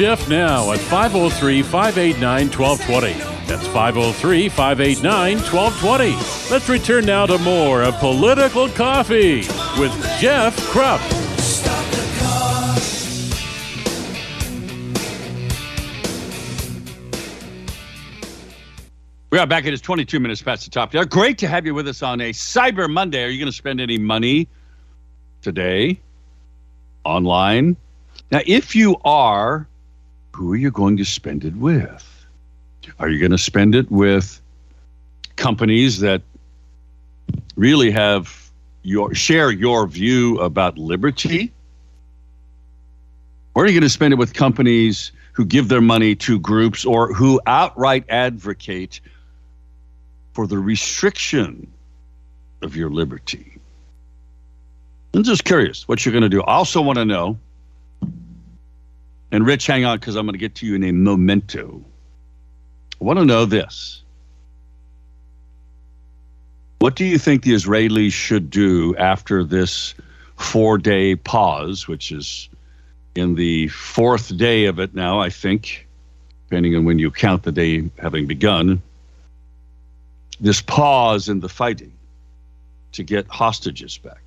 Jeff 0.00 0.30
now 0.30 0.72
at 0.72 0.78
503 0.78 1.60
589 1.60 2.48
1220. 2.48 3.12
That's 3.46 3.66
503 3.66 4.48
589 4.48 5.36
1220. 5.36 6.50
Let's 6.50 6.70
return 6.70 7.04
now 7.04 7.26
to 7.26 7.36
more 7.36 7.82
of 7.82 7.94
Political 7.96 8.70
Coffee 8.70 9.40
with 9.78 9.92
Jeff 10.18 10.56
Kropp. 10.70 11.02
We 19.30 19.38
are 19.38 19.46
back. 19.46 19.66
It 19.66 19.74
is 19.74 19.82
22 19.82 20.18
minutes 20.18 20.40
past 20.40 20.64
the 20.64 20.70
top. 20.70 20.94
Great 21.10 21.36
to 21.36 21.46
have 21.46 21.66
you 21.66 21.74
with 21.74 21.86
us 21.86 22.02
on 22.02 22.22
a 22.22 22.30
Cyber 22.30 22.88
Monday. 22.88 23.22
Are 23.22 23.28
you 23.28 23.38
going 23.38 23.52
to 23.52 23.54
spend 23.54 23.82
any 23.82 23.98
money 23.98 24.48
today 25.42 26.00
online? 27.04 27.76
Now, 28.32 28.40
if 28.46 28.74
you 28.74 28.96
are, 29.04 29.66
who 30.40 30.50
are 30.50 30.56
you 30.56 30.70
going 30.70 30.96
to 30.96 31.04
spend 31.04 31.44
it 31.44 31.54
with? 31.56 32.26
Are 32.98 33.10
you 33.10 33.18
going 33.18 33.30
to 33.30 33.36
spend 33.36 33.74
it 33.74 33.90
with 33.90 34.40
companies 35.36 36.00
that 36.00 36.22
really 37.56 37.90
have 37.90 38.50
your 38.82 39.14
share 39.14 39.50
your 39.50 39.86
view 39.86 40.40
about 40.40 40.78
liberty? 40.78 41.52
Or 43.54 43.64
are 43.64 43.66
you 43.66 43.74
going 43.74 43.82
to 43.82 43.90
spend 43.90 44.14
it 44.14 44.16
with 44.16 44.32
companies 44.32 45.12
who 45.34 45.44
give 45.44 45.68
their 45.68 45.82
money 45.82 46.14
to 46.14 46.40
groups 46.40 46.86
or 46.86 47.12
who 47.12 47.38
outright 47.46 48.06
advocate 48.08 49.02
for 50.32 50.46
the 50.46 50.58
restriction 50.58 51.70
of 52.62 52.74
your 52.74 52.88
liberty? 52.88 53.58
I'm 55.12 55.22
just 55.22 55.44
curious 55.44 55.86
what 55.86 56.06
you're 56.06 56.12
going 56.12 56.22
to 56.22 56.30
do. 56.30 56.40
I 56.40 56.54
also 56.54 56.80
want 56.80 56.96
to 56.96 57.04
know, 57.04 57.38
and 59.32 59.46
Rich, 59.46 59.66
hang 59.66 59.84
on 59.84 59.98
because 59.98 60.16
I'm 60.16 60.26
going 60.26 60.34
to 60.34 60.38
get 60.38 60.56
to 60.56 60.66
you 60.66 60.74
in 60.74 60.84
a 60.84 60.92
memento. 60.92 61.82
I 63.00 63.04
want 63.04 63.18
to 63.18 63.24
know 63.24 63.44
this. 63.44 64.02
What 66.80 66.96
do 66.96 67.04
you 67.04 67.18
think 67.18 67.42
the 67.42 67.52
Israelis 67.52 68.12
should 68.12 68.50
do 68.50 68.96
after 68.96 69.44
this 69.44 69.94
four 70.36 70.78
day 70.78 71.14
pause, 71.14 71.86
which 71.86 72.10
is 72.10 72.48
in 73.14 73.34
the 73.34 73.68
fourth 73.68 74.36
day 74.36 74.64
of 74.64 74.78
it 74.78 74.94
now, 74.94 75.20
I 75.20 75.30
think, 75.30 75.86
depending 76.48 76.74
on 76.76 76.84
when 76.84 76.98
you 76.98 77.10
count 77.10 77.42
the 77.42 77.52
day 77.52 77.90
having 77.98 78.26
begun? 78.26 78.82
This 80.40 80.62
pause 80.62 81.28
in 81.28 81.40
the 81.40 81.50
fighting 81.50 81.92
to 82.92 83.04
get 83.04 83.26
hostages 83.28 83.98
back. 83.98 84.22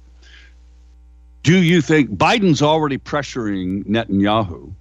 Do 1.41 1.57
you 1.62 1.81
think 1.81 2.12
Biden's 2.12 2.62
already 2.62 3.00
pressuring 3.00 3.83
Netanyahu 3.86 4.74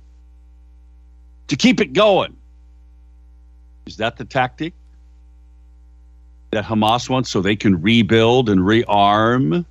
to 1.48 1.56
keep 1.56 1.80
it 1.80 1.92
going? 1.92 2.36
Is 3.86 3.96
that 3.96 4.16
the 4.16 4.24
tactic 4.24 4.72
that 6.50 6.64
Hamas 6.64 7.08
wants 7.08 7.30
so 7.30 7.40
they 7.40 7.56
can 7.56 7.80
rebuild 7.80 8.48
and 8.48 8.60
rearm? 8.60 9.64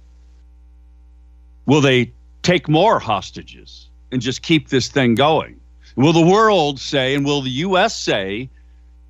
Will 1.66 1.82
they 1.82 2.12
take 2.42 2.68
more 2.68 3.00
hostages 3.00 3.88
and 4.12 4.22
just 4.22 4.42
keep 4.42 4.70
this 4.70 4.88
thing 4.88 5.16
going? 5.16 5.60
Will 5.96 6.14
the 6.14 6.26
world 6.26 6.80
say 6.80 7.16
and 7.16 7.26
will 7.26 7.42
the 7.42 7.50
US 7.50 7.98
say, 7.98 8.50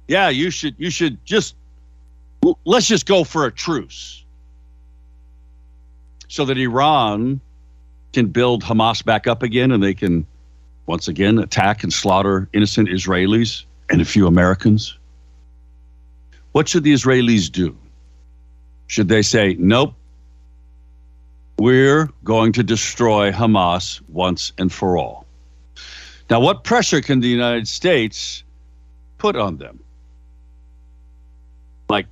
yeah, 0.08 0.30
you 0.30 0.50
should 0.50 0.75
you 0.77 0.89
should 0.89 1.24
just 1.25 1.56
let's 2.65 2.88
just 2.88 3.06
go 3.06 3.24
for 3.24 3.46
a 3.46 3.51
truce 3.51 4.24
so 6.27 6.46
that 6.46 6.58
Iran 6.58 7.39
can 8.13 8.27
build 8.27 8.63
Hamas 8.63 9.03
back 9.03 9.27
up 9.27 9.44
again 9.44 9.72
and 9.72 9.82
they 9.82 9.94
can 9.94 10.25
once 10.86 11.08
again 11.08 11.38
attack 11.40 11.84
and 11.84 11.94
slaughter 11.94 12.50
innocent 12.54 12.90
Israelis 12.90 13.66
and 13.90 14.02
a 14.02 14.06
few 14.06 14.28
Americans? 14.28 14.98
What 16.52 16.68
should 16.68 16.84
the 16.84 16.94
Israelis 16.94 17.52
do? 17.52 17.78
Should 18.88 19.08
they 19.08 19.22
say, 19.22 19.56
nope, 19.58 19.94
we're 21.58 22.10
going 22.24 22.52
to 22.54 22.64
destroy 22.64 23.32
Hamas 23.32 24.02
once 24.10 24.52
and 24.58 24.72
for 24.72 24.98
all? 24.98 25.26
Now, 26.30 26.40
what 26.40 26.64
pressure 26.64 27.02
can 27.02 27.20
the 27.20 27.28
United 27.28 27.68
States 27.68 28.44
put 29.18 29.36
on 29.36 29.58
them? 29.58 29.80
Like, 31.90 32.08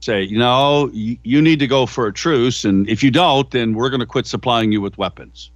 say, 0.00 0.22
you 0.22 0.38
know, 0.38 0.90
you, 0.92 1.16
you 1.24 1.42
need 1.42 1.58
to 1.58 1.66
go 1.66 1.86
for 1.86 2.06
a 2.06 2.12
truce, 2.12 2.64
and 2.64 2.88
if 2.88 3.02
you 3.02 3.10
don't, 3.10 3.50
then 3.50 3.74
we're 3.74 3.90
going 3.90 4.00
to 4.00 4.06
quit 4.06 4.26
supplying 4.26 4.70
you 4.70 4.80
with 4.80 4.96
weapons. 4.96 5.50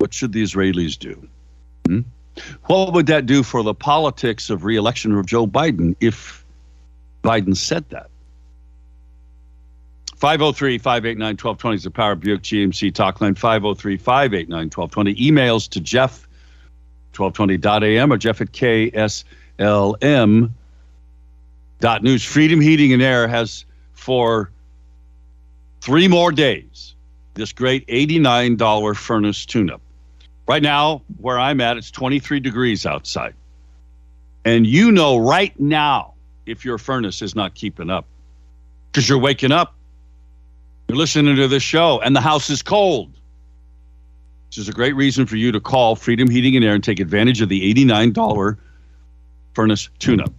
What 0.00 0.14
should 0.14 0.32
the 0.32 0.42
Israelis 0.42 0.98
do? 0.98 1.28
Hmm? 1.86 2.00
What 2.64 2.94
would 2.94 3.04
that 3.08 3.26
do 3.26 3.42
for 3.42 3.62
the 3.62 3.74
politics 3.74 4.48
of 4.48 4.64
reelection 4.64 5.12
of 5.12 5.26
Joe 5.26 5.46
Biden 5.46 5.94
if 6.00 6.42
Biden 7.22 7.54
said 7.54 7.86
that? 7.90 8.08
503 10.16 10.78
589 10.78 11.32
1220 11.32 11.76
is 11.76 11.84
the 11.84 11.90
Power 11.90 12.14
Buick 12.14 12.40
GMC 12.40 12.94
talk 12.94 13.20
line. 13.20 13.34
503 13.34 13.98
589 13.98 14.70
1220. 14.70 15.14
Emails 15.16 15.68
to 15.68 15.80
Jeff, 15.80 16.26
1220.am 17.12 18.10
or 18.10 18.16
Jeff 18.16 18.40
at 18.40 18.52
KSLM. 18.52 20.50
Dot 21.80 22.02
news. 22.02 22.24
Freedom 22.24 22.58
Heating 22.58 22.94
and 22.94 23.02
Air 23.02 23.28
has 23.28 23.66
for 23.92 24.50
three 25.82 26.08
more 26.08 26.32
days 26.32 26.94
this 27.34 27.52
great 27.52 27.86
$89 27.86 28.96
furnace 28.96 29.44
tune 29.44 29.70
up. 29.70 29.80
Right 30.50 30.64
now, 30.64 31.02
where 31.18 31.38
I'm 31.38 31.60
at, 31.60 31.76
it's 31.76 31.92
23 31.92 32.40
degrees 32.40 32.84
outside. 32.84 33.34
And 34.44 34.66
you 34.66 34.90
know 34.90 35.16
right 35.16 35.52
now 35.60 36.14
if 36.44 36.64
your 36.64 36.76
furnace 36.76 37.22
is 37.22 37.36
not 37.36 37.54
keeping 37.54 37.88
up 37.88 38.04
because 38.90 39.08
you're 39.08 39.20
waking 39.20 39.52
up, 39.52 39.76
you're 40.88 40.98
listening 40.98 41.36
to 41.36 41.46
this 41.46 41.62
show, 41.62 42.00
and 42.00 42.16
the 42.16 42.20
house 42.20 42.50
is 42.50 42.62
cold. 42.62 43.12
This 44.48 44.58
is 44.58 44.68
a 44.68 44.72
great 44.72 44.96
reason 44.96 45.24
for 45.24 45.36
you 45.36 45.52
to 45.52 45.60
call 45.60 45.94
Freedom 45.94 46.28
Heating 46.28 46.56
and 46.56 46.64
Air 46.64 46.74
and 46.74 46.82
take 46.82 46.98
advantage 46.98 47.40
of 47.40 47.48
the 47.48 47.72
$89 47.72 48.58
furnace 49.54 49.88
tune 50.00 50.20
up. 50.20 50.32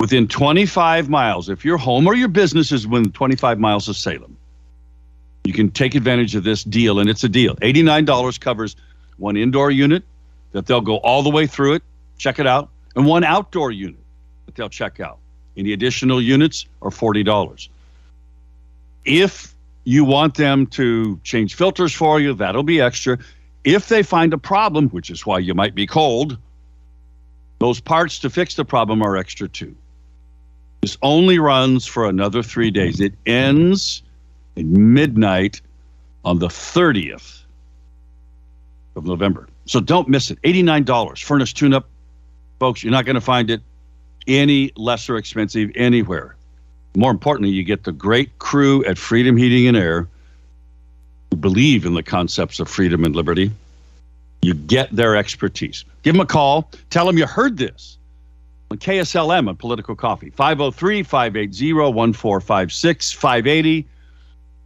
Within 0.00 0.26
25 0.26 1.10
miles, 1.10 1.50
if 1.50 1.66
your 1.66 1.76
home 1.76 2.06
or 2.06 2.14
your 2.14 2.28
business 2.28 2.72
is 2.72 2.86
within 2.86 3.12
25 3.12 3.58
miles 3.58 3.90
of 3.90 3.96
Salem, 3.98 4.38
you 5.44 5.52
can 5.52 5.70
take 5.70 5.94
advantage 5.94 6.34
of 6.34 6.44
this 6.44 6.64
deal, 6.64 6.98
and 6.98 7.10
it's 7.10 7.24
a 7.24 7.28
deal. 7.28 7.56
$89 7.56 8.40
covers 8.40 8.74
one 9.18 9.36
indoor 9.36 9.70
unit 9.70 10.04
that 10.52 10.66
they'll 10.66 10.80
go 10.80 10.96
all 10.96 11.22
the 11.22 11.30
way 11.30 11.46
through 11.46 11.74
it, 11.74 11.82
check 12.16 12.38
it 12.38 12.46
out, 12.46 12.70
and 12.96 13.06
one 13.06 13.24
outdoor 13.24 13.70
unit 13.70 14.00
that 14.46 14.54
they'll 14.54 14.68
check 14.68 15.00
out. 15.00 15.18
Any 15.56 15.72
additional 15.72 16.22
units 16.22 16.66
are 16.82 16.90
$40. 16.90 17.68
If 19.04 19.54
you 19.84 20.04
want 20.04 20.34
them 20.34 20.66
to 20.66 21.18
change 21.24 21.54
filters 21.54 21.92
for 21.92 22.20
you, 22.20 22.34
that'll 22.34 22.62
be 22.62 22.80
extra. 22.80 23.18
If 23.64 23.88
they 23.88 24.02
find 24.02 24.32
a 24.32 24.38
problem, 24.38 24.88
which 24.90 25.10
is 25.10 25.26
why 25.26 25.40
you 25.40 25.54
might 25.54 25.74
be 25.74 25.86
cold, 25.86 26.38
those 27.58 27.80
parts 27.80 28.20
to 28.20 28.30
fix 28.30 28.54
the 28.54 28.64
problem 28.64 29.02
are 29.02 29.16
extra 29.16 29.48
too. 29.48 29.74
This 30.80 30.96
only 31.02 31.38
runs 31.40 31.86
for 31.86 32.08
another 32.08 32.42
three 32.42 32.70
days. 32.70 33.00
It 33.00 33.14
ends 33.26 34.02
at 34.56 34.64
midnight 34.64 35.60
on 36.24 36.38
the 36.38 36.48
30th 36.48 37.37
of 38.98 39.06
November. 39.06 39.48
So 39.64 39.80
don't 39.80 40.08
miss 40.08 40.30
it. 40.30 40.40
$89 40.42 41.22
furnace 41.22 41.52
tune 41.52 41.72
up. 41.72 41.88
Folks, 42.58 42.82
you're 42.82 42.92
not 42.92 43.06
going 43.06 43.14
to 43.14 43.20
find 43.20 43.48
it 43.48 43.62
any 44.26 44.72
lesser 44.76 45.16
expensive 45.16 45.70
anywhere. 45.74 46.36
More 46.94 47.10
importantly, 47.10 47.50
you 47.50 47.64
get 47.64 47.84
the 47.84 47.92
great 47.92 48.38
crew 48.38 48.84
at 48.84 48.98
Freedom 48.98 49.36
Heating 49.36 49.68
and 49.68 49.76
Air 49.76 50.08
who 51.30 51.36
believe 51.36 51.86
in 51.86 51.94
the 51.94 52.02
concepts 52.02 52.60
of 52.60 52.68
freedom 52.68 53.04
and 53.04 53.14
liberty. 53.14 53.50
You 54.42 54.54
get 54.54 54.94
their 54.94 55.16
expertise. 55.16 55.84
Give 56.02 56.14
them 56.14 56.20
a 56.20 56.26
call. 56.26 56.70
Tell 56.90 57.06
them 57.06 57.18
you 57.18 57.26
heard 57.26 57.56
this 57.56 57.98
on 58.70 58.78
KSLM 58.78 59.48
on 59.48 59.56
Political 59.56 59.96
Coffee. 59.96 60.30
503 60.30 61.02
580 61.02 61.72
1456 61.72 63.12
580 63.12 63.86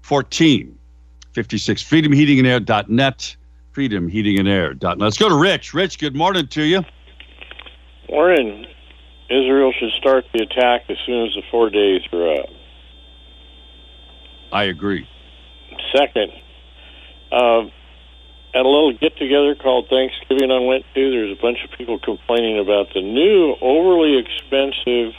1456. 0.06 1.82
FreedomHeatingandAir.net 1.82 3.36
freedomheatingandair.net. 3.74 4.98
Let's 4.98 5.18
go 5.18 5.28
to 5.28 5.36
Rich. 5.36 5.74
Rich, 5.74 5.98
good 5.98 6.14
morning 6.14 6.46
to 6.48 6.62
you. 6.62 6.82
Morning. 8.08 8.66
Israel 9.30 9.72
should 9.78 9.92
start 9.92 10.26
the 10.34 10.42
attack 10.42 10.82
as 10.90 10.96
soon 11.06 11.26
as 11.26 11.34
the 11.34 11.42
four 11.50 11.70
days 11.70 12.02
are 12.12 12.40
up. 12.40 12.48
I 14.52 14.64
agree. 14.64 15.08
Second, 15.96 16.30
uh, 17.30 17.62
at 18.54 18.66
a 18.66 18.68
little 18.68 18.92
get 18.92 19.16
together 19.16 19.54
called 19.54 19.88
Thanksgiving 19.88 20.50
I 20.50 20.58
went 20.60 20.84
to, 20.94 21.10
there's 21.10 21.32
a 21.32 21.40
bunch 21.40 21.58
of 21.64 21.76
people 21.78 21.98
complaining 21.98 22.58
about 22.58 22.92
the 22.92 23.00
new 23.00 23.56
overly 23.62 24.18
expensive 24.18 25.14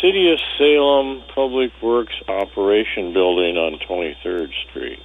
City 0.00 0.30
of 0.30 0.38
Salem 0.56 1.22
Public 1.34 1.72
Works 1.82 2.14
Operation 2.28 3.12
Building 3.12 3.56
on 3.56 3.78
23rd 3.88 4.50
Street. 4.68 5.00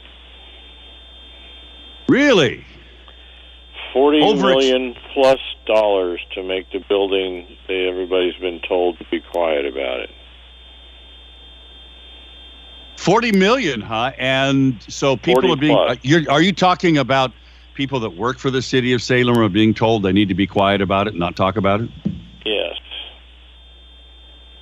Really? 2.09 2.65
Forty 3.93 4.19
Over 4.21 4.49
million 4.49 4.95
plus 5.13 5.39
dollars 5.65 6.19
to 6.33 6.43
make 6.43 6.71
the 6.71 6.79
building. 6.79 7.47
They, 7.67 7.87
everybody's 7.87 8.35
been 8.35 8.59
told 8.67 8.97
to 8.97 9.05
be 9.11 9.19
quiet 9.19 9.65
about 9.65 9.99
it. 10.01 10.09
Forty 12.97 13.31
million, 13.31 13.81
huh? 13.81 14.11
And 14.17 14.81
so 14.87 15.17
people 15.17 15.53
are 15.53 15.55
being. 15.55 15.77
Are 16.27 16.41
you 16.41 16.51
talking 16.51 16.97
about 16.97 17.31
people 17.75 17.99
that 18.01 18.15
work 18.15 18.39
for 18.39 18.51
the 18.51 18.61
city 18.61 18.93
of 18.93 19.01
Salem 19.01 19.37
are 19.37 19.47
being 19.47 19.73
told 19.73 20.03
they 20.03 20.11
need 20.11 20.29
to 20.29 20.35
be 20.35 20.47
quiet 20.47 20.81
about 20.81 21.07
it, 21.07 21.11
and 21.11 21.19
not 21.19 21.35
talk 21.35 21.57
about 21.57 21.81
it? 21.81 21.89
Yes. 22.45 22.75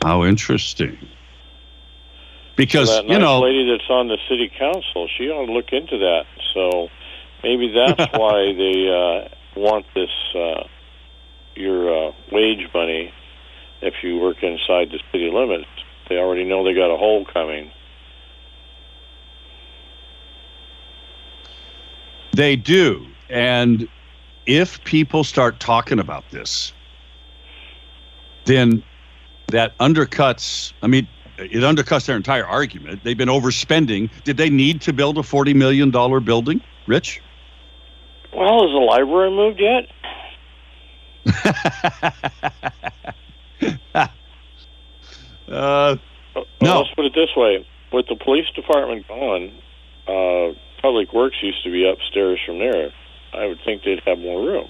How 0.03 0.23
interesting. 0.23 0.97
Because 2.55 2.89
so 2.89 2.95
that 2.95 3.05
nice 3.05 3.13
you 3.13 3.19
know, 3.19 3.39
the 3.39 3.45
lady 3.45 3.71
that's 3.71 3.89
on 3.89 4.07
the 4.07 4.17
city 4.29 4.51
council, 4.57 5.07
she 5.17 5.29
ought 5.29 5.45
to 5.45 5.51
look 5.51 5.71
into 5.71 5.97
that. 5.97 6.25
So 6.53 6.89
Maybe 7.47 7.71
that's 7.71 8.11
why 8.13 8.51
they 8.51 8.89
uh, 8.89 9.29
want 9.57 9.85
this 9.95 10.09
uh, 10.35 10.67
your 11.55 12.09
uh, 12.09 12.11
wage 12.29 12.67
money 12.73 13.13
if 13.81 13.93
you 14.03 14.19
work 14.19 14.43
inside 14.43 14.89
the 14.91 14.99
city 15.13 15.31
limits. 15.31 15.69
They 16.09 16.17
already 16.17 16.43
know 16.43 16.65
they 16.65 16.73
got 16.73 16.93
a 16.93 16.97
hole 16.97 17.23
coming. 17.23 17.71
They 22.33 22.57
do. 22.57 23.07
And 23.29 23.87
if 24.45 24.83
people 24.83 25.23
start 25.23 25.61
talking 25.61 25.99
about 25.99 26.29
this, 26.31 26.73
then 28.43 28.83
that 29.47 29.77
undercuts, 29.77 30.73
I 30.81 30.87
mean, 30.87 31.07
it 31.37 31.63
undercuts 31.63 32.07
their 32.07 32.17
entire 32.17 32.45
argument. 32.45 33.05
They've 33.05 33.17
been 33.17 33.29
overspending. 33.29 34.09
Did 34.25 34.35
they 34.35 34.49
need 34.49 34.81
to 34.81 34.91
build 34.91 35.17
a 35.17 35.21
$40 35.21 35.55
million 35.55 35.91
building, 35.91 36.61
Rich? 36.87 37.21
Well, 38.33 38.63
has 38.63 38.71
the 38.71 38.79
library 38.79 39.31
moved 39.31 39.61
yet? 39.61 39.87
Uh, 45.49 45.95
Well, 46.61 46.63
No. 46.63 46.79
let's 46.81 46.93
put 46.95 47.05
it 47.05 47.13
this 47.15 47.29
way: 47.35 47.65
with 47.91 48.05
the 48.07 48.15
police 48.15 48.47
department 48.55 49.07
gone, 49.07 49.51
uh, 50.07 50.53
Public 50.81 51.13
Works 51.13 51.37
used 51.41 51.63
to 51.63 51.71
be 51.71 51.89
upstairs 51.89 52.39
from 52.45 52.59
there. 52.59 52.91
I 53.33 53.45
would 53.47 53.59
think 53.65 53.83
they'd 53.83 54.01
have 54.05 54.19
more 54.19 54.45
room. 54.45 54.69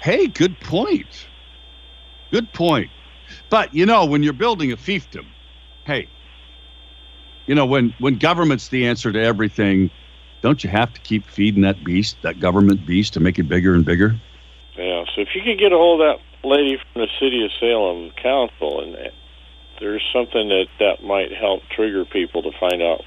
hey, 0.00 0.28
good 0.28 0.60
point. 0.60 1.28
Good 2.32 2.52
point. 2.52 2.90
But 3.50 3.74
you 3.74 3.86
know, 3.86 4.06
when 4.06 4.22
you're 4.22 4.32
building 4.34 4.72
a 4.72 4.76
fiefdom, 4.76 5.34
hey, 5.84 6.10
you 7.46 7.54
know, 7.54 7.66
when 7.66 7.94
when 7.98 8.18
government's 8.18 8.68
the 8.68 8.86
answer 8.86 9.12
to 9.12 9.20
everything, 9.20 9.90
don't 10.44 10.62
you 10.62 10.68
have 10.68 10.92
to 10.92 11.00
keep 11.00 11.26
feeding 11.26 11.62
that 11.62 11.82
beast, 11.82 12.18
that 12.20 12.38
government 12.38 12.84
beast, 12.84 13.14
to 13.14 13.20
make 13.20 13.38
it 13.38 13.44
bigger 13.44 13.74
and 13.74 13.82
bigger? 13.82 14.14
Yeah. 14.76 15.04
So 15.14 15.22
if 15.22 15.28
you 15.34 15.40
could 15.42 15.58
get 15.58 15.72
a 15.72 15.76
hold 15.76 16.02
of 16.02 16.18
that 16.18 16.46
lady 16.46 16.76
from 16.76 17.00
the 17.00 17.08
city 17.18 17.42
of 17.46 17.50
Salem 17.58 18.10
council, 18.22 18.82
and 18.82 19.10
there's 19.80 20.02
something 20.12 20.50
that 20.50 20.66
that 20.80 21.02
might 21.02 21.32
help 21.32 21.62
trigger 21.74 22.04
people 22.04 22.42
to 22.42 22.50
find 22.60 22.82
out 22.82 23.00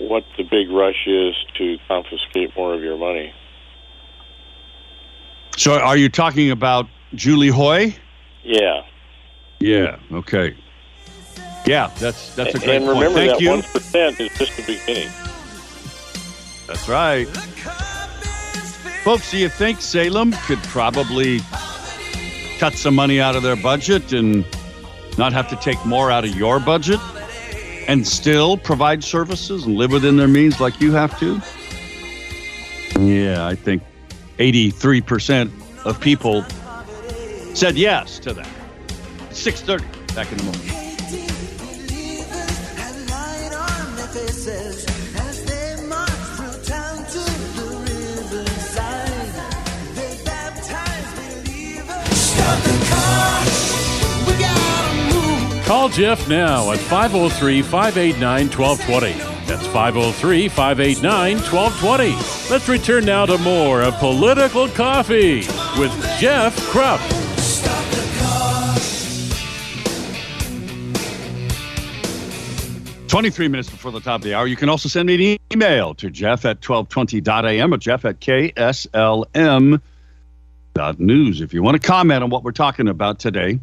what 0.00 0.24
the 0.38 0.44
big 0.44 0.70
rush 0.70 1.06
is 1.06 1.34
to 1.58 1.76
confiscate 1.86 2.56
more 2.56 2.72
of 2.72 2.80
your 2.80 2.96
money. 2.96 3.34
So, 5.58 5.78
are 5.78 5.98
you 5.98 6.08
talking 6.08 6.50
about 6.50 6.86
Julie 7.16 7.48
Hoy? 7.48 7.94
Yeah. 8.42 8.86
Yeah. 9.60 9.98
Okay. 10.10 10.56
Yeah, 11.66 11.92
that's 11.98 12.34
that's 12.34 12.54
a 12.54 12.58
great 12.60 12.76
and 12.76 12.86
point. 12.86 12.98
remember 12.98 13.18
Thank 13.18 13.32
that 13.32 13.40
you. 13.42 13.50
one 13.50 13.62
percent 13.62 14.18
is 14.20 14.30
just 14.38 14.56
the 14.56 14.62
beginning. 14.62 15.10
That's 16.68 16.88
right. 16.88 17.26
Folks, 19.02 19.30
do 19.30 19.38
you 19.38 19.48
think 19.48 19.80
Salem 19.80 20.32
could 20.46 20.62
probably 20.64 21.40
cut 22.58 22.74
some 22.74 22.94
money 22.94 23.20
out 23.20 23.34
of 23.34 23.42
their 23.42 23.56
budget 23.56 24.12
and 24.12 24.44
not 25.16 25.32
have 25.32 25.48
to 25.48 25.56
take 25.56 25.82
more 25.86 26.10
out 26.10 26.24
of 26.24 26.36
your 26.36 26.60
budget 26.60 27.00
and 27.88 28.06
still 28.06 28.58
provide 28.58 29.02
services 29.02 29.64
and 29.64 29.76
live 29.76 29.92
within 29.92 30.18
their 30.18 30.28
means 30.28 30.60
like 30.60 30.78
you 30.78 30.92
have 30.92 31.18
to? 31.20 31.40
Yeah, 33.00 33.46
I 33.46 33.54
think 33.54 33.82
83% 34.38 35.50
of 35.86 35.98
people 36.00 36.44
said 37.54 37.78
yes 37.78 38.18
to 38.20 38.34
that. 38.34 38.48
6:30 39.30 40.14
back 40.14 40.30
in 40.30 40.38
the 40.38 40.44
morning. 40.44 40.87
Call 55.68 55.90
Jeff 55.90 56.26
now 56.30 56.72
at 56.72 56.78
503 56.78 57.60
589 57.60 58.48
1220. 58.48 59.12
That's 59.44 59.66
503 59.66 60.48
589 60.48 61.36
1220. 61.36 62.50
Let's 62.50 62.68
return 62.70 63.04
now 63.04 63.26
to 63.26 63.36
more 63.36 63.82
of 63.82 63.92
Political 63.96 64.68
Coffee 64.70 65.40
with 65.78 65.92
Jeff 66.18 66.56
Kropp. 66.70 66.98
Twenty-three 73.08 73.48
minutes 73.48 73.68
before 73.68 73.92
the 73.92 74.00
top 74.00 74.20
of 74.20 74.24
the 74.24 74.32
hour. 74.32 74.46
You 74.46 74.56
can 74.56 74.70
also 74.70 74.88
send 74.88 75.06
me 75.06 75.34
an 75.34 75.38
email 75.52 75.94
to 75.96 76.08
Jeff 76.08 76.46
at 76.46 76.62
1220.am 76.62 77.74
or 77.74 77.76
Jeff 77.76 78.06
at 78.06 78.20
KSLM 78.20 79.82
dot 80.72 80.98
news 80.98 81.42
if 81.42 81.52
you 81.52 81.62
want 81.62 81.78
to 81.78 81.86
comment 81.86 82.24
on 82.24 82.30
what 82.30 82.42
we're 82.42 82.52
talking 82.52 82.88
about 82.88 83.18
today. 83.18 83.60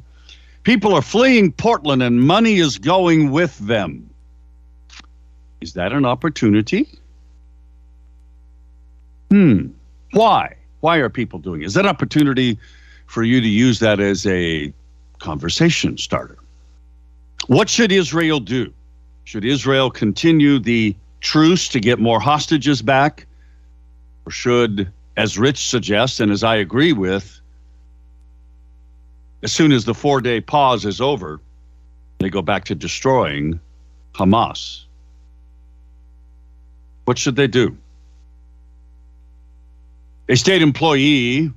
People 0.66 0.96
are 0.96 1.02
fleeing 1.04 1.52
Portland 1.52 2.02
and 2.02 2.20
money 2.22 2.56
is 2.56 2.80
going 2.80 3.30
with 3.30 3.56
them. 3.60 4.10
Is 5.62 5.74
that 5.74 5.94
an 5.94 6.06
opportunity? 6.06 6.90
Hmm. 9.30 9.68
Why? 10.12 10.56
Why 10.80 10.98
are 10.98 11.10
people 11.10 11.38
doing 11.38 11.62
it? 11.62 11.66
Is 11.66 11.76
that 11.76 11.86
opportunity 11.86 12.58
for 13.06 13.22
you 13.22 13.42
to 13.42 13.48
use 13.48 13.80
that 13.80 14.00
as 14.00 14.26
a 14.26 14.74
conversation 15.20 16.00
starter? 16.00 16.38
What 17.46 17.70
should 17.70 17.92
Israel 17.92 18.40
do? 18.40 18.74
Should 19.26 19.46
Israel 19.46 19.92
continue 19.92 20.58
the 20.58 20.96
truce 21.22 21.68
to 21.70 21.80
get 21.80 22.00
more 22.00 22.20
hostages 22.20 22.82
back? 22.82 23.28
Or 24.26 24.32
should, 24.32 24.92
as 25.16 25.38
Rich 25.38 25.70
suggests, 25.70 26.20
and 26.20 26.32
as 26.32 26.44
I 26.44 26.56
agree 26.56 26.94
with, 26.94 27.40
as 29.46 29.54
soon 29.54 29.72
as 29.72 29.86
the 29.86 29.94
four 29.94 30.22
day 30.22 30.42
pause 30.42 30.86
is 30.86 31.00
over, 31.00 31.40
they 32.18 32.32
go 32.32 32.42
back 32.42 32.66
to 32.66 32.74
destroying 32.74 33.60
Hamas? 34.16 34.86
What 37.04 37.20
should 37.20 37.36
they 37.36 37.46
do? 37.46 37.78
A 40.30 40.36
state 40.36 40.64
employee 40.64 41.54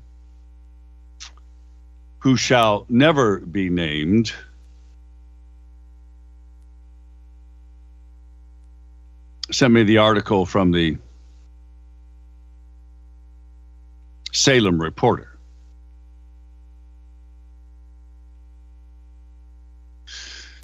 who 2.19 2.37
shall 2.37 2.85
never 2.91 3.39
be 3.39 3.71
named 3.71 4.35
sent 9.51 9.73
me 9.73 9.83
the 9.83 9.97
article 9.97 10.45
from 10.45 10.73
the 10.73 10.99
Salem 14.33 14.79
Reporter. 14.79 15.38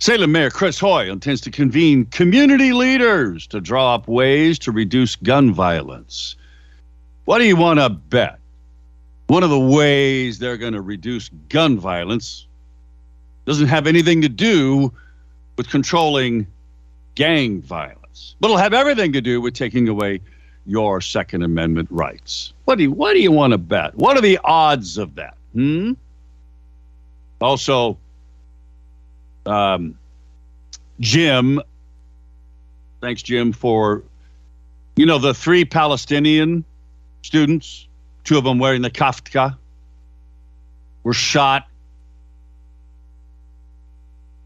Salem 0.04 0.32
Mayor 0.32 0.50
Chris 0.50 0.78
Hoy 0.78 1.10
intends 1.10 1.40
to 1.40 1.50
convene 1.50 2.04
community 2.04 2.74
leaders 2.74 3.46
to 3.46 3.58
draw 3.58 3.94
up 3.94 4.06
ways 4.06 4.58
to 4.58 4.70
reduce 4.70 5.16
gun 5.16 5.50
violence. 5.54 6.36
What 7.24 7.38
do 7.38 7.46
you 7.46 7.56
want 7.56 7.80
to 7.80 7.88
bet? 7.88 8.38
One 9.28 9.42
of 9.42 9.48
the 9.48 9.58
ways 9.58 10.38
they're 10.38 10.58
going 10.58 10.74
to 10.74 10.82
reduce 10.82 11.30
gun 11.48 11.78
violence 11.78 12.46
doesn't 13.46 13.68
have 13.68 13.86
anything 13.86 14.20
to 14.20 14.28
do 14.28 14.92
with 15.56 15.70
controlling 15.70 16.48
gang 17.14 17.62
violence, 17.62 18.36
but 18.40 18.48
it'll 18.48 18.58
have 18.58 18.74
everything 18.74 19.14
to 19.14 19.22
do 19.22 19.40
with 19.40 19.54
taking 19.54 19.88
away 19.88 20.20
your 20.66 21.00
Second 21.00 21.44
Amendment 21.44 21.88
rights. 21.90 22.52
What 22.66 22.76
do 22.76 22.82
you, 22.82 22.92
what 22.92 23.14
do 23.14 23.22
you 23.22 23.32
want 23.32 23.52
to 23.52 23.58
bet? 23.58 23.94
What 23.94 24.18
are 24.18 24.20
the 24.20 24.38
odds 24.44 24.98
of 24.98 25.14
that? 25.14 25.38
Hmm. 25.54 25.92
Also, 27.40 27.96
um, 29.46 29.98
Jim, 31.00 31.60
thanks, 33.00 33.22
Jim, 33.22 33.52
for 33.52 34.02
you 34.96 35.06
know 35.06 35.18
the 35.18 35.34
three 35.34 35.64
Palestinian 35.64 36.64
students, 37.22 37.86
two 38.24 38.38
of 38.38 38.44
them 38.44 38.58
wearing 38.58 38.82
the 38.82 38.90
kaftka, 38.90 39.56
were 41.02 41.12
shot 41.12 41.68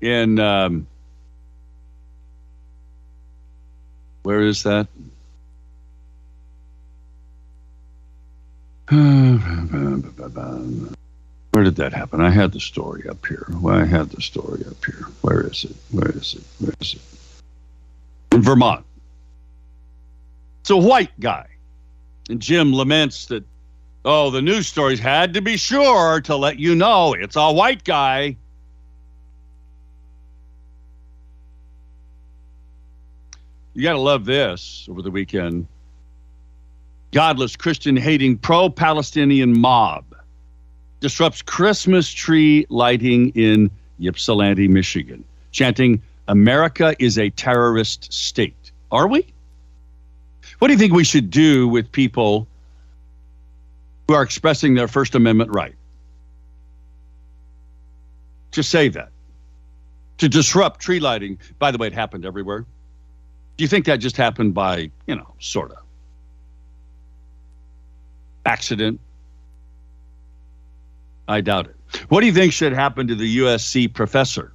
in 0.01 0.39
um, 0.39 0.87
where 4.23 4.43
is 4.43 4.63
that? 4.63 4.87
Did 11.69 11.77
that 11.77 11.93
happen? 11.93 12.23
I 12.23 12.31
had 12.31 12.53
the 12.53 12.61
story 12.61 13.07
up 13.11 13.27
here. 13.27 13.47
Well, 13.61 13.75
I 13.75 13.85
had 13.85 14.09
the 14.09 14.23
story 14.23 14.65
up 14.67 14.83
here. 14.87 15.05
Where 15.21 15.47
is 15.47 15.65
it? 15.65 15.77
Where 15.91 16.11
is 16.13 16.33
it? 16.33 16.43
Where 16.65 16.73
is 16.81 16.95
it? 16.95 18.35
In 18.35 18.41
Vermont. 18.41 18.87
It's 20.63 20.71
a 20.71 20.79
white 20.79 21.11
guy. 21.21 21.47
And 22.31 22.41
Jim 22.41 22.73
laments 22.73 23.27
that, 23.27 23.45
oh, 24.07 24.31
the 24.31 24.41
news 24.41 24.67
stories 24.67 24.99
had 24.99 25.35
to 25.35 25.43
be 25.43 25.59
sure 25.59 26.23
to 26.23 26.37
let 26.37 26.59
you 26.59 26.75
know 26.75 27.13
it's 27.13 27.37
a 27.37 27.53
white 27.53 27.85
guy. 27.85 28.39
You 33.75 33.83
got 33.83 33.93
to 33.93 34.01
love 34.01 34.25
this 34.25 34.89
over 34.91 35.03
the 35.03 35.11
weekend. 35.11 35.67
Godless 37.13 37.57
Christian 37.57 37.95
hating 37.95 38.39
pro 38.39 38.71
Palestinian 38.71 39.61
mob 39.61 40.07
disrupts 41.01 41.43
Christmas 41.43 42.11
tree 42.11 42.67
lighting 42.69 43.31
in 43.31 43.71
Ypsilanti, 44.01 44.69
Michigan, 44.69 45.25
chanting, 45.53 46.03
America 46.29 46.95
is 46.99 47.19
a 47.19 47.31
terrorist 47.31 48.13
state. 48.13 48.73
Are 48.91 49.09
we? 49.09 49.27
What 50.59 50.69
do 50.69 50.75
you 50.75 50.79
think 50.79 50.93
we 50.93 51.05
should 51.05 51.31
do 51.31 51.69
with 51.69 51.91
people 51.91 52.47
who 54.07 54.15
are 54.15 54.23
expressing 54.23 54.75
their 54.75 54.89
First 54.89 55.15
Amendment 55.15 55.51
right? 55.53 55.75
To 58.53 58.63
say 58.63 58.89
that. 58.89 59.11
To 60.19 60.29
disrupt 60.29 60.81
tree 60.81 61.01
lighting. 61.01 61.39
By 61.59 61.71
the 61.71 61.79
way, 61.79 61.87
it 61.87 61.93
happened 61.93 62.25
everywhere. 62.25 62.65
Do 63.57 63.65
you 63.65 63.69
think 63.69 63.87
that 63.87 63.97
just 63.97 64.17
happened 64.17 64.55
by, 64.55 64.91
you 65.07 65.15
know, 65.15 65.35
sort 65.39 65.71
of 65.71 65.79
accident? 68.45 69.01
I 71.29 71.43
doubt 71.43 71.67
it. 71.67 71.77
What 72.09 72.21
do 72.21 72.27
you 72.27 72.33
think 72.33 72.53
should 72.53 72.73
happen 72.73 73.07
to 73.07 73.15
the 73.15 73.39
USC 73.39 73.93
professor? 73.93 74.53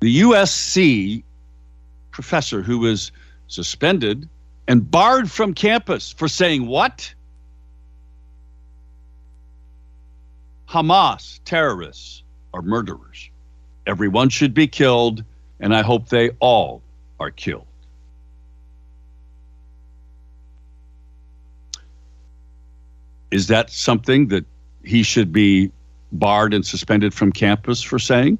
The 0.00 0.20
USC 0.22 1.22
professor 2.12 2.62
who 2.62 2.78
was 2.78 3.10
suspended 3.48 4.28
and 4.68 4.88
barred 4.88 5.30
from 5.30 5.52
campus 5.52 6.12
for 6.12 6.28
saying 6.28 6.66
what? 6.66 7.12
Hamas 10.68 11.40
terrorists 11.44 12.22
are 12.54 12.62
murderers. 12.62 13.30
Everyone 13.86 14.28
should 14.28 14.54
be 14.54 14.68
killed, 14.68 15.24
and 15.58 15.74
I 15.74 15.82
hope 15.82 16.08
they 16.08 16.30
all 16.38 16.82
are 17.18 17.32
killed. 17.32 17.66
Is 23.32 23.48
that 23.48 23.70
something 23.70 24.28
that 24.28 24.44
he 24.84 25.02
should 25.02 25.32
be 25.32 25.70
barred 26.12 26.54
and 26.54 26.64
suspended 26.64 27.14
from 27.14 27.32
campus 27.32 27.82
for 27.82 27.98
saying? 27.98 28.38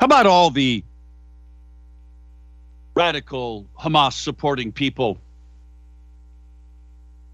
How 0.00 0.06
about 0.06 0.26
all 0.26 0.50
the 0.50 0.82
radical 2.94 3.66
Hamas 3.78 4.14
supporting 4.14 4.72
people 4.72 5.18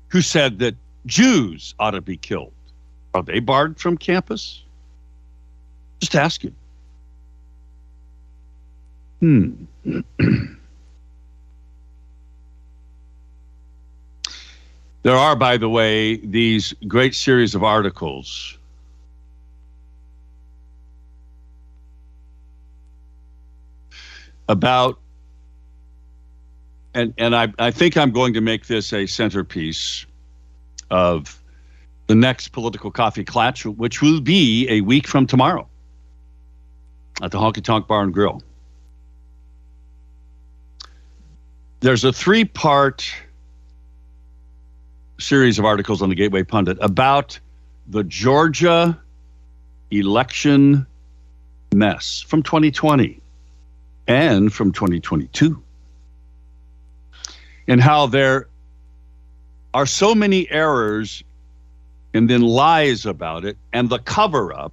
who 0.09 0.21
said 0.21 0.59
that 0.59 0.75
Jews 1.07 1.75
ought 1.79 1.93
to 1.93 2.01
be 2.01 2.17
killed? 2.17 2.53
Are 3.15 3.23
they 3.23 3.41
barred 3.41 3.79
from 3.79 3.97
campus? 3.97 4.63
Just 6.01 6.17
asking. 6.17 6.55
Hmm. 9.21 9.65
there 15.03 15.17
are, 15.17 15.35
by 15.35 15.57
the 15.57 15.69
way, 15.69 16.17
these 16.17 16.75
great 16.87 17.15
series 17.15 17.55
of 17.55 17.65
articles. 17.65 18.57
About 24.49 24.99
and 26.95 27.15
and 27.17 27.35
I, 27.35 27.49
I 27.59 27.71
think 27.71 27.97
I'm 27.97 28.11
going 28.11 28.35
to 28.35 28.41
make 28.41 28.67
this 28.67 28.93
a 28.93 29.07
centerpiece 29.07 30.05
of 30.91 31.41
the 32.07 32.15
next 32.15 32.49
political 32.49 32.91
coffee 32.91 33.25
clutch, 33.25 33.65
which 33.65 34.03
will 34.03 34.21
be 34.21 34.69
a 34.69 34.83
week 34.83 35.07
from 35.07 35.27
tomorrow 35.27 35.67
at 37.23 37.31
the 37.31 37.39
Honky 37.39 37.65
Tonk 37.65 37.87
Bar 37.87 38.03
and 38.03 38.13
Grill. 38.13 38.43
There's 41.81 42.05
a 42.05 42.13
three 42.13 42.45
part 42.45 43.11
series 45.23 45.59
of 45.59 45.65
articles 45.65 46.03
on 46.03 46.09
the 46.09 46.15
Gateway 46.15 46.43
Pundit 46.43 46.77
about 46.81 47.39
the 47.87 48.05
Georgia 48.05 48.99
election 49.91 50.87
mess 51.75 52.21
from 52.21 52.43
2020 52.43 53.21
and 54.07 54.53
from 54.53 54.73
2022 54.73 55.63
and 57.69 57.81
how 57.81 58.07
there 58.07 58.49
are 59.73 59.87
so 59.87 60.15
many 60.15 60.51
errors 60.51 61.23
and 62.15 62.29
then 62.29 62.43
lies 62.43 63.07
about 63.07 63.45
it 63.45 63.57
and 63.73 63.89
the 63.89 63.99
cover 63.99 64.53
up 64.53 64.73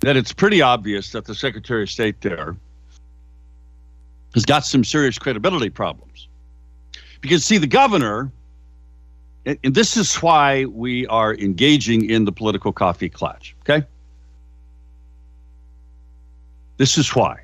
that 0.00 0.16
it's 0.16 0.32
pretty 0.32 0.62
obvious 0.62 1.10
that 1.10 1.24
the 1.24 1.34
Secretary 1.34 1.82
of 1.82 1.90
State 1.90 2.20
there 2.20 2.56
has 4.34 4.44
got 4.44 4.64
some 4.64 4.84
serious 4.84 5.18
credibility 5.18 5.70
problems. 5.70 6.25
Because, 7.20 7.44
see, 7.44 7.58
the 7.58 7.66
governor, 7.66 8.30
and 9.44 9.74
this 9.74 9.96
is 9.96 10.14
why 10.16 10.64
we 10.66 11.06
are 11.06 11.34
engaging 11.34 12.08
in 12.10 12.24
the 12.24 12.32
political 12.32 12.72
coffee 12.72 13.08
clutch, 13.08 13.54
okay? 13.62 13.86
This 16.76 16.98
is 16.98 17.14
why. 17.14 17.40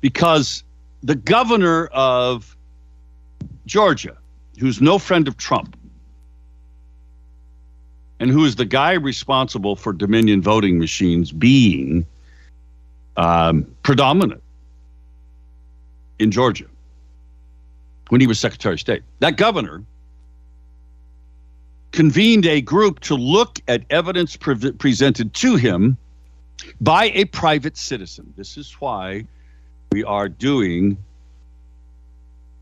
Because 0.00 0.64
the 1.02 1.14
governor 1.14 1.86
of 1.86 2.56
Georgia, 3.66 4.16
who's 4.58 4.80
no 4.80 4.98
friend 4.98 5.28
of 5.28 5.36
Trump, 5.36 5.76
and 8.20 8.30
who 8.30 8.44
is 8.44 8.56
the 8.56 8.64
guy 8.64 8.92
responsible 8.92 9.76
for 9.76 9.92
Dominion 9.92 10.42
voting 10.42 10.78
machines 10.78 11.30
being 11.30 12.04
um, 13.16 13.64
predominant 13.82 14.42
in 16.18 16.32
Georgia 16.32 16.66
when 18.08 18.20
he 18.20 18.26
was 18.26 18.38
Secretary 18.38 18.74
of 18.74 18.80
State. 18.80 19.02
That 19.20 19.36
governor 19.36 19.84
convened 21.92 22.46
a 22.46 22.60
group 22.60 23.00
to 23.00 23.14
look 23.14 23.60
at 23.68 23.82
evidence 23.90 24.36
pre- 24.36 24.72
presented 24.72 25.34
to 25.34 25.56
him 25.56 25.96
by 26.80 27.06
a 27.14 27.24
private 27.26 27.76
citizen. 27.76 28.32
This 28.36 28.56
is 28.56 28.72
why 28.74 29.24
we 29.92 30.04
are 30.04 30.28
doing 30.28 30.96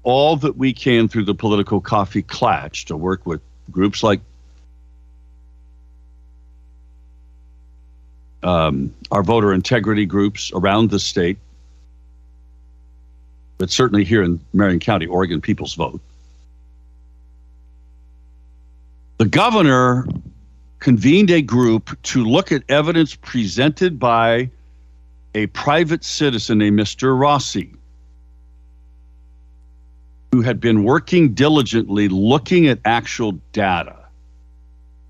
all 0.03 0.37
that 0.37 0.57
we 0.57 0.73
can 0.73 1.09
through 1.09 1.25
the 1.25 1.35
political 1.35 1.81
coffee 1.81 2.23
clutch 2.23 2.85
to 2.85 2.97
work 2.97 3.27
with 3.27 3.41
groups 3.73 4.03
like 4.03 4.21
um, 8.45 8.95
our 9.11 9.25
voter 9.25 9.53
integrity 9.53 10.07
groups 10.07 10.53
around 10.55 10.91
the 10.91 11.01
state, 11.01 11.39
but 13.59 13.71
certainly 13.71 14.05
here 14.05 14.23
in 14.23 14.41
Marion 14.53 14.81
County, 14.81 15.07
Oregon 15.07 15.41
People's 15.41 15.75
Vote. 15.75 16.01
The 19.19 19.27
governor 19.27 20.07
convened 20.79 21.31
a 21.31 21.41
group 21.41 22.01
to 22.03 22.25
look 22.25 22.53
at 22.53 22.63
evidence 22.69 23.15
presented 23.15 23.99
by 23.99 24.51
a 25.35 25.47
private 25.49 26.05
citizen 26.05 26.59
named 26.59 26.79
Mr. 26.79 27.19
Rossi 27.19 27.73
who 30.33 30.43
had 30.43 30.61
been 30.61 30.85
working 30.85 31.33
diligently 31.33 32.09
looking 32.09 32.67
at 32.67 32.79
actual 32.85 33.33
data 33.53 33.97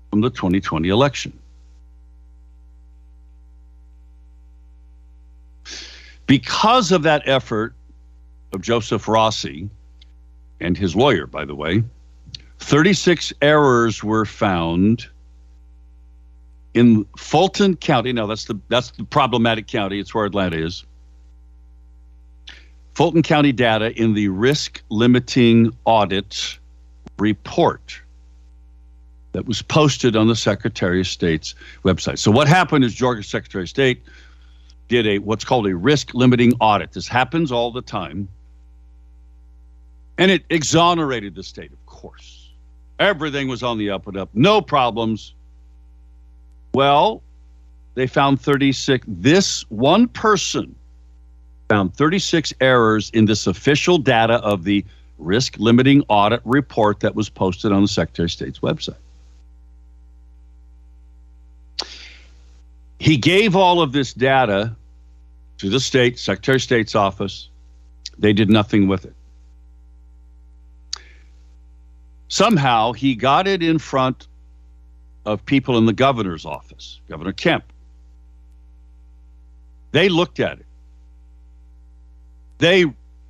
from 0.09 0.21
the 0.21 0.29
2020 0.29 0.87
election. 0.87 1.37
Because 6.27 6.93
of 6.93 7.03
that 7.03 7.23
effort 7.25 7.73
of 8.53 8.61
Joseph 8.61 9.07
Rossi 9.07 9.69
and 10.59 10.77
his 10.77 10.95
lawyer, 10.95 11.27
by 11.27 11.45
the 11.45 11.55
way, 11.55 11.83
36 12.59 13.33
errors 13.41 14.03
were 14.03 14.25
found 14.25 15.07
in 16.73 17.05
Fulton 17.17 17.75
County. 17.75 18.13
Now 18.13 18.27
that's 18.27 18.45
the 18.45 18.59
that's 18.69 18.91
the 18.91 19.03
problematic 19.03 19.67
county. 19.67 19.99
It's 19.99 20.13
where 20.13 20.25
Atlanta 20.25 20.57
is. 20.57 20.85
Fulton 22.93 23.21
County 23.21 23.51
data 23.51 23.91
in 23.99 24.13
the 24.13 24.27
risk 24.29 24.81
limiting 24.89 25.75
audit 25.85 26.57
report 27.19 28.01
that 29.33 29.45
was 29.45 29.61
posted 29.61 30.15
on 30.15 30.27
the 30.27 30.35
Secretary 30.35 30.99
of 31.01 31.07
State's 31.07 31.53
website. 31.83 32.17
So 32.17 32.31
what 32.31 32.47
happened 32.47 32.83
is 32.83 32.93
Georgia 32.95 33.21
Secretary 33.21 33.65
of 33.65 33.69
State 33.69 34.01
did 34.87 35.05
a 35.05 35.19
what's 35.19 35.45
called 35.45 35.67
a 35.67 35.75
risk 35.75 36.13
limiting 36.13 36.53
audit. 36.59 36.91
This 36.91 37.07
happens 37.07 37.51
all 37.51 37.71
the 37.71 37.81
time. 37.81 38.27
And 40.17 40.31
it 40.31 40.43
exonerated 40.49 41.35
the 41.35 41.43
state, 41.43 41.71
of 41.71 41.85
course. 41.85 42.49
Everything 42.99 43.47
was 43.47 43.61
on 43.61 43.77
the 43.77 43.91
up 43.91 44.07
and 44.07 44.17
up, 44.17 44.29
no 44.33 44.61
problems. 44.61 45.33
Well, 46.73 47.21
they 47.95 48.07
found 48.07 48.41
36. 48.41 49.05
This 49.07 49.65
one 49.69 50.07
person 50.07 50.75
found 51.69 51.93
36 51.93 52.53
errors 52.61 53.09
in 53.11 53.25
this 53.25 53.47
official 53.47 53.97
data 53.97 54.35
of 54.35 54.63
the 54.63 54.85
risk 55.17 55.55
limiting 55.57 56.03
audit 56.07 56.41
report 56.45 56.99
that 57.01 57.15
was 57.15 57.29
posted 57.29 57.71
on 57.71 57.81
the 57.81 57.87
Secretary 57.87 58.25
of 58.25 58.31
State's 58.31 58.59
website. 58.59 58.95
He 62.99 63.17
gave 63.17 63.55
all 63.55 63.81
of 63.81 63.91
this 63.91 64.13
data 64.13 64.75
to 65.59 65.69
the 65.69 65.79
state, 65.79 66.17
Secretary 66.19 66.55
of 66.55 66.61
State's 66.61 66.95
office. 66.95 67.49
They 68.17 68.33
did 68.33 68.49
nothing 68.49 68.87
with 68.87 69.05
it. 69.05 69.13
Somehow 72.29 72.93
he 72.93 73.15
got 73.15 73.47
it 73.47 73.63
in 73.63 73.79
front 73.79 74.27
of 75.25 75.45
people 75.45 75.77
in 75.77 75.85
the 75.85 75.93
governor's 75.93 76.45
office, 76.45 76.99
Governor 77.09 77.33
Kemp. 77.33 77.63
They 79.91 80.09
looked 80.09 80.39
at 80.39 80.59
it 80.59 80.67
they 82.57 82.85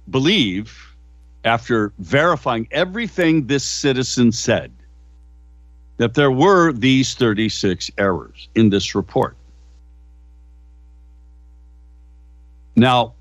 believe, 0.10 0.96
after 1.44 1.92
verifying 2.00 2.68
everything 2.72 3.48
this 3.48 3.64
citizen 3.64 4.32
said, 4.32 4.72
that 5.98 6.14
there 6.14 6.32
were 6.32 6.72
these 6.72 7.16
36 7.16 7.92
errors 7.98 8.50
in 8.56 8.70
this 8.70 8.96
report. 8.96 9.36
Now, 12.76 13.14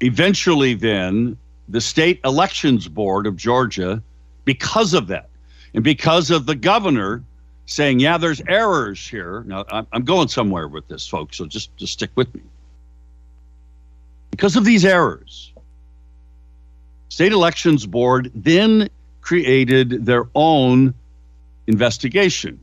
eventually, 0.00 0.74
then, 0.74 1.36
the 1.68 1.80
state 1.80 2.20
elections 2.24 2.88
board 2.88 3.26
of 3.26 3.36
Georgia 3.36 4.02
because 4.44 4.94
of 4.94 5.08
that. 5.08 5.28
And 5.74 5.82
because 5.84 6.30
of 6.30 6.46
the 6.46 6.54
governor 6.54 7.22
saying, 7.66 8.00
yeah, 8.00 8.16
there's 8.16 8.40
errors 8.48 9.06
here. 9.06 9.42
Now, 9.46 9.64
I'm 9.92 10.04
going 10.04 10.28
somewhere 10.28 10.68
with 10.68 10.86
this, 10.88 11.06
folks, 11.06 11.36
so 11.36 11.46
just, 11.46 11.76
just 11.76 11.94
stick 11.94 12.10
with 12.14 12.32
me. 12.34 12.42
Because 14.30 14.56
of 14.56 14.64
these 14.64 14.84
errors, 14.84 15.52
state 17.08 17.32
elections 17.32 17.86
board 17.86 18.30
then 18.34 18.88
created 19.20 20.06
their 20.06 20.28
own 20.34 20.94
investigation. 21.66 22.60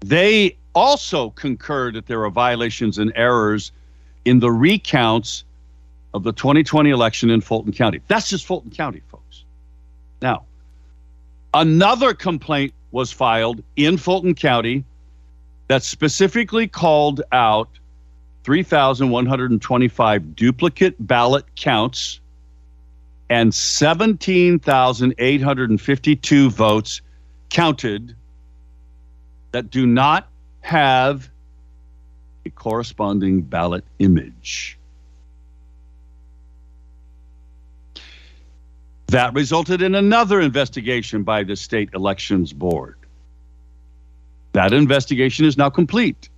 They 0.00 0.56
also 0.74 1.30
concurred 1.30 1.94
that 1.94 2.06
there 2.06 2.24
are 2.24 2.30
violations 2.30 2.98
and 2.98 3.12
errors 3.14 3.72
in 4.24 4.40
the 4.40 4.50
recounts 4.50 5.44
of 6.14 6.22
the 6.22 6.32
2020 6.32 6.88
election 6.90 7.28
in 7.28 7.42
Fulton 7.42 7.72
County. 7.72 8.00
That's 8.06 8.30
just 8.30 8.46
Fulton 8.46 8.70
County, 8.70 9.02
folks. 9.08 9.42
Now, 10.22 10.44
another 11.52 12.14
complaint 12.14 12.72
was 12.92 13.10
filed 13.12 13.62
in 13.76 13.98
Fulton 13.98 14.36
County 14.36 14.84
that 15.68 15.82
specifically 15.82 16.66
called 16.68 17.20
out 17.32 17.68
3,125 18.44 20.36
duplicate 20.36 20.94
ballot 21.04 21.44
counts 21.56 22.20
and 23.28 23.52
17,852 23.54 26.50
votes 26.50 27.00
counted 27.50 28.14
that 29.52 29.70
do 29.70 29.86
not 29.86 30.28
have 30.60 31.30
a 32.44 32.50
corresponding 32.50 33.40
ballot 33.40 33.84
image. 33.98 34.76
That 39.08 39.34
resulted 39.34 39.82
in 39.82 39.94
another 39.94 40.40
investigation 40.40 41.22
by 41.22 41.44
the 41.44 41.56
state 41.56 41.90
elections 41.94 42.52
board. 42.52 42.96
That 44.52 44.72
investigation 44.72 45.44
is 45.44 45.56
now 45.56 45.70
complete. 45.70 46.28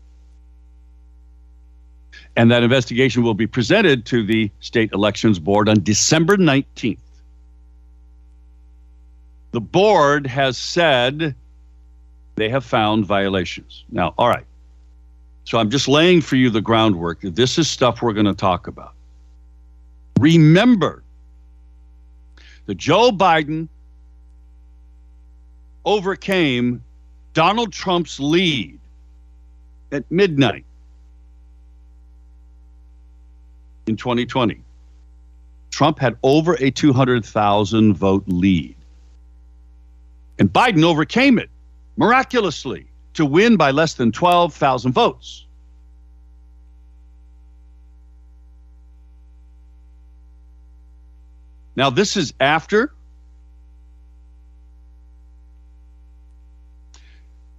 And 2.36 2.50
that 2.50 2.62
investigation 2.62 3.22
will 3.22 3.34
be 3.34 3.46
presented 3.46 4.04
to 4.06 4.24
the 4.24 4.50
state 4.60 4.92
elections 4.92 5.38
board 5.38 5.68
on 5.68 5.82
December 5.82 6.36
19th. 6.36 6.98
The 9.52 9.60
board 9.60 10.26
has 10.26 10.58
said 10.58 11.34
they 12.34 12.50
have 12.50 12.64
found 12.64 13.06
violations. 13.06 13.84
Now, 13.90 14.12
all 14.18 14.28
right. 14.28 14.44
So 15.44 15.58
I'm 15.58 15.70
just 15.70 15.88
laying 15.88 16.20
for 16.20 16.36
you 16.36 16.50
the 16.50 16.60
groundwork. 16.60 17.20
This 17.22 17.56
is 17.56 17.68
stuff 17.68 18.02
we're 18.02 18.12
going 18.12 18.26
to 18.26 18.34
talk 18.34 18.66
about. 18.66 18.92
Remember 20.18 21.02
that 22.66 22.76
Joe 22.76 23.10
Biden 23.10 23.68
overcame 25.84 26.82
Donald 27.32 27.72
Trump's 27.72 28.18
lead 28.20 28.78
at 29.92 30.10
midnight 30.10 30.64
in 33.86 33.96
2020. 33.96 34.60
Trump 35.70 35.98
had 35.98 36.16
over 36.22 36.56
a 36.60 36.70
200,000 36.70 37.94
vote 37.94 38.24
lead. 38.26 38.74
And 40.38 40.52
Biden 40.52 40.82
overcame 40.84 41.38
it 41.38 41.50
miraculously 41.96 42.86
to 43.14 43.24
win 43.24 43.56
by 43.56 43.70
less 43.70 43.94
than 43.94 44.12
12,000 44.12 44.92
votes. 44.92 45.45
Now, 51.76 51.90
this 51.90 52.16
is 52.16 52.32
after 52.40 52.90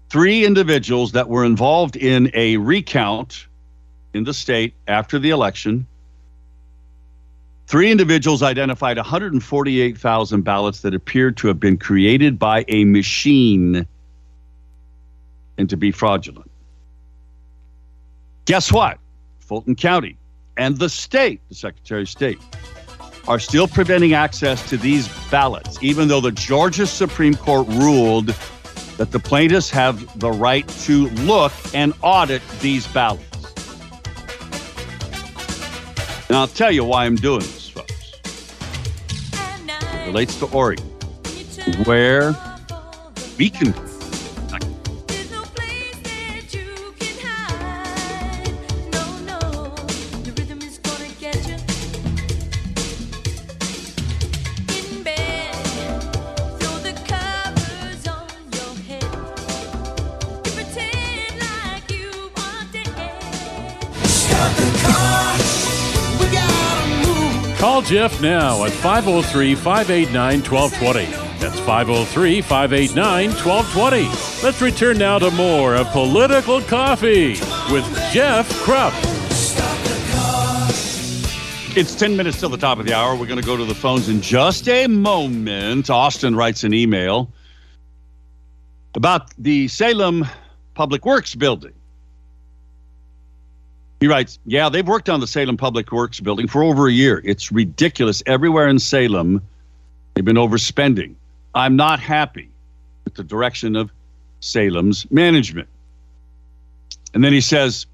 three 0.10 0.44
individuals 0.46 1.12
that 1.12 1.30
were 1.30 1.46
involved 1.46 1.96
in 1.96 2.32
a 2.34 2.58
recount 2.58 3.48
in 4.14 4.24
the 4.24 4.34
state 4.34 4.74
after 4.88 5.20
the 5.20 5.30
election. 5.30 5.86
Three 7.68 7.92
individuals 7.92 8.42
identified 8.42 8.98
148,000 8.98 10.42
ballots 10.42 10.82
that 10.82 10.96
appeared 10.96 11.38
to 11.38 11.48
have 11.48 11.60
been 11.60 11.78
created 11.78 12.40
by 12.40 12.66
a 12.70 12.86
machine 12.86 13.86
and 15.58 15.70
to 15.70 15.78
be 15.78 15.92
fraudulent. 15.92 16.50
Guess 18.46 18.72
what? 18.72 18.98
Fulton 19.42 19.76
County 19.76 20.18
and 20.56 20.78
the 20.78 20.90
state, 20.90 21.42
the 21.50 21.56
Secretary 21.56 22.02
of 22.02 22.10
State, 22.10 22.40
are 23.28 23.40
still 23.40 23.68
preventing 23.68 24.14
access 24.14 24.68
to 24.70 24.78
these 24.78 25.08
ballots, 25.30 25.78
even 25.82 26.08
though 26.08 26.22
the 26.22 26.32
Georgia 26.32 26.88
Supreme 26.88 27.36
Court 27.36 27.68
ruled 27.68 28.28
that 28.98 29.12
the 29.12 29.20
plaintiffs 29.20 29.70
have 29.70 30.20
the 30.20 30.32
right 30.32 30.68
to 30.86 31.10
look 31.10 31.54
and 31.74 31.94
audit 32.02 32.42
these 32.62 32.88
ballots. 32.88 33.24
And 36.30 36.36
I'll 36.38 36.48
tell 36.48 36.72
you 36.72 36.84
why 36.84 37.06
I'm 37.06 37.16
doing 37.16 37.42
this, 37.42 37.70
folks. 37.70 38.14
It 39.34 40.08
relates 40.08 40.36
to 40.40 40.46
Oregon, 40.48 40.86
where 41.86 42.36
we 43.38 43.50
can 43.50 43.74
Jeff 67.88 68.20
now 68.20 68.66
at 68.66 68.74
503 68.74 69.56
589 69.56 70.42
1220. 70.42 71.06
That's 71.40 71.58
503 71.62 72.42
589 72.42 73.30
1220. 73.30 74.44
Let's 74.44 74.62
return 74.62 74.98
now 74.98 75.18
to 75.20 75.32
more 75.32 75.74
of 75.74 75.88
Political 75.92 76.64
Coffee 76.64 77.40
with 77.72 77.86
Jeff 78.12 78.50
Kropf. 78.66 78.92
It's 81.78 81.96
10 81.96 82.18
minutes 82.18 82.42
till 82.42 82.50
the 82.50 82.58
top 82.58 82.78
of 82.78 82.86
the 82.86 82.94
hour. 82.94 83.16
We're 83.16 83.26
going 83.26 83.40
to 83.40 83.46
go 83.46 83.56
to 83.56 83.64
the 83.64 83.74
phones 83.74 84.10
in 84.10 84.20
just 84.20 84.68
a 84.68 84.88
moment. 84.88 85.90
Austin 85.90 86.36
writes 86.36 86.66
an 86.66 86.74
email 86.74 87.32
about 88.96 89.34
the 89.38 89.70
Salem 89.70 90.28
Public 90.74 91.06
Works 91.06 91.36
building. 91.36 91.77
He 94.00 94.08
writes, 94.08 94.40
Yeah, 94.46 94.70
they've 94.70 94.88
worked 94.88 95.10
on 95.10 95.20
the 95.20 95.28
Salem 95.28 95.58
Public 95.58 95.92
Works 95.92 96.20
building 96.20 96.48
for 96.48 96.64
over 96.64 96.88
a 96.88 96.92
year. 96.92 97.22
It's 97.24 97.52
ridiculous. 97.52 98.22
Everywhere 98.26 98.68
in 98.68 98.80
Salem, 98.80 99.42
they've 100.14 100.26
been 100.26 100.36
overspending. 100.36 101.16
I'm 101.56 101.76
not 101.76 102.00
happy 102.00 102.50
with 103.06 103.16
the 103.16 103.24
direction 103.24 103.76
of 103.76 103.92
Salem's 104.40 105.10
management. 105.10 105.68
And 107.14 107.24
then 107.24 107.34
he 107.34 107.42
says, 107.42 107.88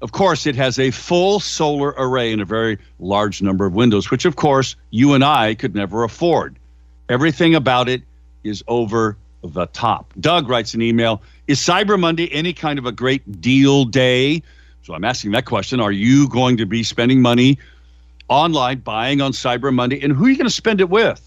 Of 0.00 0.12
course, 0.12 0.46
it 0.46 0.56
has 0.56 0.78
a 0.78 0.90
full 0.90 1.40
solar 1.40 1.94
array 1.98 2.32
and 2.32 2.40
a 2.40 2.46
very 2.46 2.78
large 2.98 3.42
number 3.42 3.66
of 3.66 3.74
windows, 3.74 4.10
which, 4.10 4.24
of 4.24 4.36
course, 4.36 4.76
you 4.90 5.12
and 5.12 5.22
I 5.22 5.54
could 5.54 5.74
never 5.74 6.04
afford. 6.04 6.56
Everything 7.10 7.54
about 7.54 7.88
it 7.90 8.02
is 8.44 8.64
over 8.66 9.18
the 9.42 9.66
top. 9.66 10.10
Doug 10.20 10.48
writes 10.48 10.72
an 10.72 10.80
email 10.80 11.20
Is 11.48 11.60
Cyber 11.60 12.00
Monday 12.00 12.32
any 12.32 12.54
kind 12.54 12.78
of 12.78 12.86
a 12.86 12.92
great 12.92 13.42
deal 13.42 13.84
day? 13.84 14.42
So 14.84 14.92
I'm 14.92 15.04
asking 15.04 15.32
that 15.32 15.46
question. 15.46 15.80
Are 15.80 15.90
you 15.90 16.28
going 16.28 16.58
to 16.58 16.66
be 16.66 16.82
spending 16.82 17.22
money 17.22 17.58
online, 18.28 18.80
buying 18.80 19.22
on 19.22 19.32
Cyber 19.32 19.72
Monday? 19.72 19.98
And 20.02 20.12
who 20.12 20.26
are 20.26 20.28
you 20.28 20.36
going 20.36 20.46
to 20.46 20.54
spend 20.54 20.80
it 20.82 20.90
with? 20.90 21.26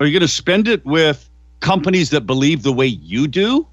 Are 0.00 0.06
you 0.06 0.12
going 0.12 0.20
to 0.22 0.28
spend 0.28 0.66
it 0.66 0.84
with 0.84 1.30
companies 1.60 2.10
that 2.10 2.22
believe 2.22 2.64
the 2.64 2.72
way 2.72 2.86
you 2.86 3.28
do? 3.28 3.68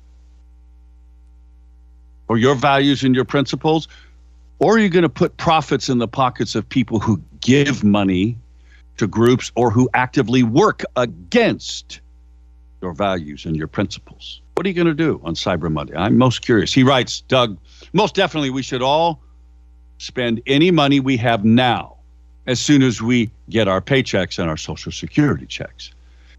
Or 2.28 2.38
your 2.38 2.54
values 2.54 3.04
and 3.04 3.16
your 3.16 3.26
principles? 3.26 3.88
Or 4.60 4.76
are 4.76 4.80
you 4.80 4.90
going 4.90 5.04
to 5.04 5.10
put 5.10 5.38
profits 5.38 5.90
in 5.90 5.98
the 5.98 6.08
pockets 6.08 6.54
of 6.54 6.70
people 6.70 7.00
who 7.00 7.20
give 7.42 7.84
money 7.84 8.38
to 8.98 9.08
groups 9.08 9.52
or 9.56 9.72
who 9.72 9.90
actively 9.96 10.44
work 10.44 10.84
against 10.96 12.00
your 12.84 12.94
values 12.94 13.46
and 13.46 13.56
your 13.56 13.68
principles? 13.68 14.42
What 14.54 14.68
are 14.68 14.70
you 14.70 14.76
going 14.76 14.88
to 14.88 14.94
do 14.94 15.20
on 15.24 15.34
Cyber 15.34 15.72
Monday? 15.72 15.96
I'm 15.96 16.18
most 16.18 16.44
curious. 16.44 16.74
He 16.74 16.84
writes, 16.84 17.22
Doug, 17.22 17.58
most 17.94 18.16
definitely 18.16 18.50
we 18.50 18.64
should 18.64 18.82
all 18.82 19.22
spend 19.98 20.42
any 20.46 20.72
money 20.72 21.00
we 21.00 21.18
have 21.18 21.44
now 21.44 21.96
as 22.46 22.60
soon 22.60 22.82
as 22.82 23.02
we 23.02 23.30
get 23.50 23.68
our 23.68 23.82
paychecks 23.82 24.40
and 24.40 24.50
our 24.50 24.58
Social 24.58 24.92
Security 24.92 25.46
checks 25.46 25.92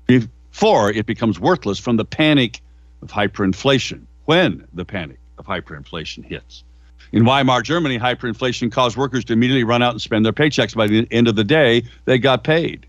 before 0.07 0.91
it 0.91 1.07
becomes 1.07 1.39
worthless 1.39 1.79
from 1.79 1.97
the 1.97 2.05
panic 2.05 2.61
of 3.03 3.11
hyperinflation 3.11 4.03
when 4.25 4.67
the 4.75 4.85
panic 4.85 5.19
of 5.39 5.47
hyperinflation 5.47 6.25
hits. 6.25 6.65
In 7.13 7.25
Weimar, 7.25 7.63
Germany, 7.63 7.99
hyperinflation 7.99 8.71
caused 8.71 8.97
workers 8.97 9.25
to 9.27 9.33
immediately 9.33 9.65
run 9.65 9.83
out 9.83 9.93
and 9.93 10.03
spend 10.03 10.25
their 10.25 10.33
paychecks. 10.33 10.75
By 10.75 10.87
the 10.87 11.07
end 11.11 11.29
of 11.29 11.37
the 11.37 11.45
day, 11.45 11.85
they 12.05 12.19
got 12.19 12.45
paid. 12.45 12.87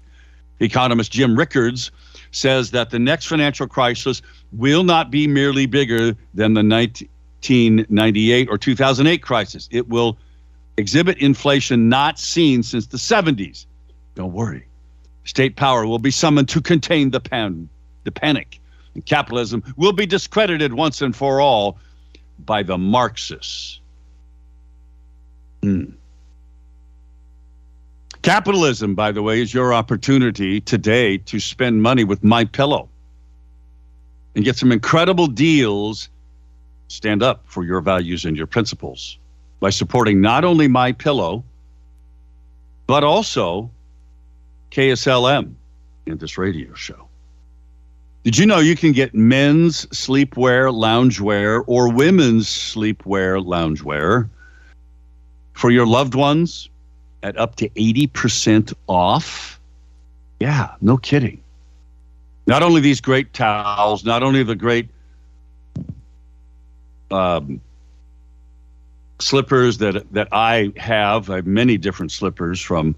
Economist 0.59 1.11
Jim 1.11 1.37
Rickards 1.37 1.91
says 2.31 2.71
that 2.71 2.89
the 2.89 2.99
next 2.99 3.27
financial 3.27 3.67
crisis 3.67 4.21
will 4.51 4.83
not 4.83 5.09
be 5.09 5.27
merely 5.27 5.65
bigger 5.65 6.15
than 6.33 6.53
the 6.53 6.63
1998 7.41 8.49
or 8.49 8.57
2008 8.57 9.21
crisis. 9.21 9.69
It 9.71 9.87
will 9.87 10.17
exhibit 10.77 11.17
inflation 11.17 11.89
not 11.89 12.19
seen 12.19 12.63
since 12.63 12.87
the 12.87 12.97
70s. 12.97 13.65
Don't 14.15 14.33
worry. 14.33 14.65
State 15.23 15.55
power 15.55 15.85
will 15.85 15.99
be 15.99 16.11
summoned 16.11 16.49
to 16.49 16.61
contain 16.61 17.11
the, 17.11 17.19
pan, 17.19 17.69
the 18.03 18.11
panic. 18.11 18.59
And 18.93 19.05
capitalism 19.05 19.63
will 19.77 19.93
be 19.93 20.05
discredited 20.05 20.73
once 20.73 21.01
and 21.01 21.15
for 21.15 21.39
all 21.39 21.77
by 22.45 22.63
the 22.63 22.77
Marxists. 22.77 23.79
Hmm. 25.61 25.91
Capitalism, 28.21 28.95
by 28.95 29.11
the 29.11 29.21
way, 29.21 29.41
is 29.41 29.53
your 29.53 29.73
opportunity 29.73 30.59
today 30.59 31.17
to 31.19 31.39
spend 31.39 31.81
money 31.81 32.03
with 32.03 32.23
My 32.23 32.43
Pillow 32.43 32.89
and 34.35 34.43
get 34.43 34.57
some 34.57 34.71
incredible 34.71 35.27
deals. 35.27 36.09
Stand 36.89 37.23
up 37.23 37.41
for 37.45 37.63
your 37.63 37.81
values 37.81 38.25
and 38.25 38.35
your 38.35 38.47
principles 38.47 39.17
by 39.59 39.69
supporting 39.69 40.21
not 40.21 40.43
only 40.43 40.67
My 40.67 40.91
Pillow, 40.91 41.43
but 42.87 43.03
also 43.03 43.69
KSLM 44.71 45.53
and 46.07 46.19
this 46.19 46.37
radio 46.37 46.73
show. 46.73 47.07
Did 48.23 48.37
you 48.37 48.45
know 48.45 48.59
you 48.59 48.75
can 48.75 48.91
get 48.91 49.13
men's 49.13 49.85
sleepwear, 49.87 50.73
loungewear, 50.73 51.63
or 51.67 51.91
women's 51.91 52.47
sleepwear, 52.47 53.43
loungewear 53.43 54.27
for 55.53 55.71
your 55.71 55.85
loved 55.85 56.15
ones 56.15 56.69
at 57.23 57.37
up 57.37 57.55
to 57.57 57.69
80% 57.69 58.73
off? 58.87 59.59
Yeah, 60.39 60.73
no 60.81 60.97
kidding. 60.97 61.41
Not 62.47 62.63
only 62.63 62.81
these 62.81 62.99
great 62.99 63.31
towels, 63.33 64.03
not 64.03 64.23
only 64.23 64.41
the 64.41 64.55
great 64.55 64.89
um, 67.11 67.61
slippers 69.19 69.77
that 69.79 70.11
that 70.13 70.27
I 70.31 70.71
have, 70.77 71.29
I 71.29 71.37
have 71.37 71.47
many 71.47 71.77
different 71.77 72.11
slippers 72.11 72.61
from 72.61 72.95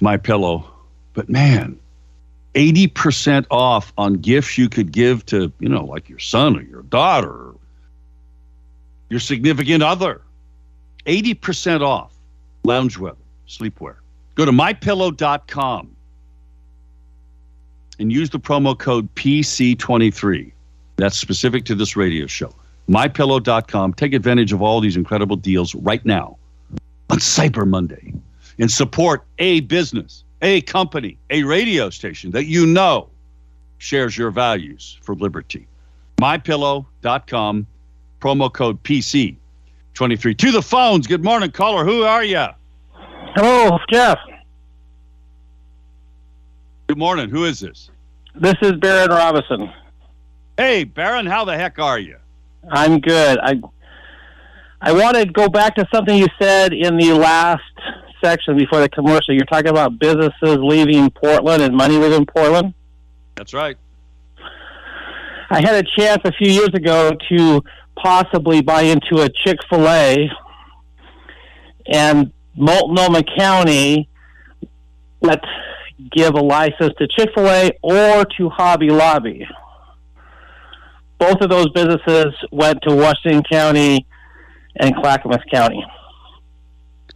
my 0.00 0.16
pillow, 0.16 0.70
but 1.14 1.28
man, 1.28 1.78
80% 2.54 3.46
off 3.50 3.92
on 3.96 4.14
gifts 4.14 4.58
you 4.58 4.68
could 4.68 4.92
give 4.92 5.24
to, 5.26 5.52
you 5.60 5.68
know, 5.68 5.84
like 5.84 6.08
your 6.08 6.18
son 6.18 6.56
or 6.56 6.62
your 6.62 6.82
daughter, 6.82 7.30
or 7.30 7.54
your 9.08 9.20
significant 9.20 9.82
other. 9.82 10.22
80% 11.06 11.80
off 11.82 12.12
loungewear, 12.64 13.16
sleepwear. 13.48 13.96
Go 14.34 14.44
to 14.44 14.52
mypillow.com 14.52 15.96
and 17.98 18.12
use 18.12 18.30
the 18.30 18.40
promo 18.40 18.78
code 18.78 19.12
PC23. 19.14 20.52
That's 20.96 21.18
specific 21.18 21.64
to 21.66 21.74
this 21.74 21.96
radio 21.96 22.26
show. 22.26 22.52
Mypillow.com. 22.90 23.94
Take 23.94 24.14
advantage 24.14 24.52
of 24.52 24.62
all 24.62 24.80
these 24.80 24.96
incredible 24.96 25.36
deals 25.36 25.76
right 25.76 26.04
now 26.04 26.36
on 27.08 27.18
Cyber 27.18 27.66
Monday 27.66 28.12
and 28.58 28.70
support 28.70 29.24
a 29.38 29.60
business, 29.60 30.24
a 30.42 30.60
company, 30.62 31.16
a 31.30 31.44
radio 31.44 31.88
station 31.90 32.32
that 32.32 32.46
you 32.46 32.66
know 32.66 33.08
shares 33.78 34.18
your 34.18 34.32
values 34.32 34.98
for 35.02 35.14
liberty. 35.14 35.68
MyPillow.com, 36.16 37.66
promo 38.20 38.52
code 38.52 38.82
PC23. 38.82 40.36
To 40.36 40.50
the 40.50 40.62
phones. 40.62 41.06
Good 41.06 41.22
morning, 41.22 41.52
caller. 41.52 41.84
Who 41.84 42.02
are 42.02 42.24
you? 42.24 42.46
Hello, 43.36 43.78
Jeff. 43.88 44.18
Good 46.88 46.98
morning. 46.98 47.30
Who 47.30 47.44
is 47.44 47.60
this? 47.60 47.88
This 48.34 48.56
is 48.62 48.72
Baron 48.72 49.10
Robinson. 49.10 49.72
Hey, 50.56 50.82
Baron, 50.82 51.26
how 51.26 51.44
the 51.44 51.56
heck 51.56 51.78
are 51.78 52.00
you? 52.00 52.16
I'm 52.68 53.00
good. 53.00 53.38
I 53.42 53.60
I 54.80 54.92
want 54.92 55.16
to 55.16 55.26
go 55.26 55.48
back 55.48 55.74
to 55.76 55.86
something 55.92 56.16
you 56.16 56.28
said 56.40 56.72
in 56.72 56.96
the 56.96 57.12
last 57.12 57.62
section 58.22 58.56
before 58.56 58.80
the 58.80 58.88
commercial. 58.88 59.34
You're 59.34 59.44
talking 59.44 59.68
about 59.70 59.98
businesses 59.98 60.58
leaving 60.58 61.10
Portland 61.10 61.62
and 61.62 61.76
money 61.76 61.96
leaving 61.96 62.26
Portland. 62.26 62.74
That's 63.36 63.52
right. 63.52 63.76
I 65.50 65.60
had 65.60 65.84
a 65.84 65.88
chance 65.98 66.22
a 66.24 66.32
few 66.32 66.50
years 66.50 66.70
ago 66.74 67.10
to 67.28 67.62
possibly 67.96 68.62
buy 68.62 68.82
into 68.82 69.22
a 69.22 69.28
Chick 69.28 69.58
Fil 69.68 69.88
A, 69.88 70.30
and 71.86 72.32
Multnomah 72.56 73.24
County 73.36 74.08
let 75.20 75.40
give 76.12 76.34
a 76.34 76.40
license 76.40 76.94
to 76.98 77.06
Chick 77.08 77.30
Fil 77.34 77.48
A 77.48 77.72
or 77.82 78.24
to 78.36 78.48
Hobby 78.48 78.90
Lobby. 78.90 79.46
Both 81.20 81.42
of 81.42 81.50
those 81.50 81.68
businesses 81.68 82.34
went 82.50 82.80
to 82.88 82.96
Washington 82.96 83.42
County 83.42 84.06
and 84.76 84.96
Clackamas 84.96 85.42
County. 85.52 85.84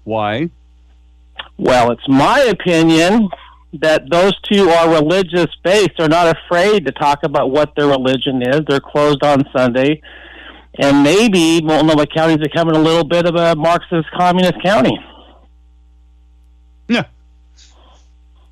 Why? 0.04 0.50
Well, 1.56 1.90
it's 1.90 2.06
my 2.06 2.40
opinion 2.40 3.30
that 3.72 4.10
those 4.10 4.38
two 4.42 4.68
are 4.68 4.92
religious 4.92 5.46
based. 5.62 5.92
They're 5.96 6.08
not 6.08 6.36
afraid 6.36 6.84
to 6.84 6.92
talk 6.92 7.22
about 7.22 7.50
what 7.50 7.74
their 7.76 7.86
religion 7.86 8.42
is. 8.42 8.60
They're 8.68 8.78
closed 8.78 9.24
on 9.24 9.48
Sunday. 9.56 10.02
And 10.78 11.02
maybe 11.02 11.62
Multnomah 11.62 12.06
County 12.08 12.34
is 12.34 12.40
becoming 12.40 12.76
a 12.76 12.80
little 12.80 13.04
bit 13.04 13.24
of 13.24 13.36
a 13.36 13.56
Marxist 13.56 14.10
communist 14.10 14.62
county. 14.62 14.98
Yeah. 16.88 17.04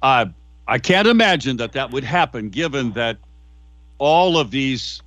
Uh, 0.00 0.26
I 0.66 0.78
can't 0.78 1.08
imagine 1.08 1.58
that 1.58 1.72
that 1.72 1.90
would 1.90 2.04
happen 2.04 2.48
given 2.48 2.92
that 2.92 3.18
all 3.98 4.38
of 4.38 4.50
these 4.50 5.02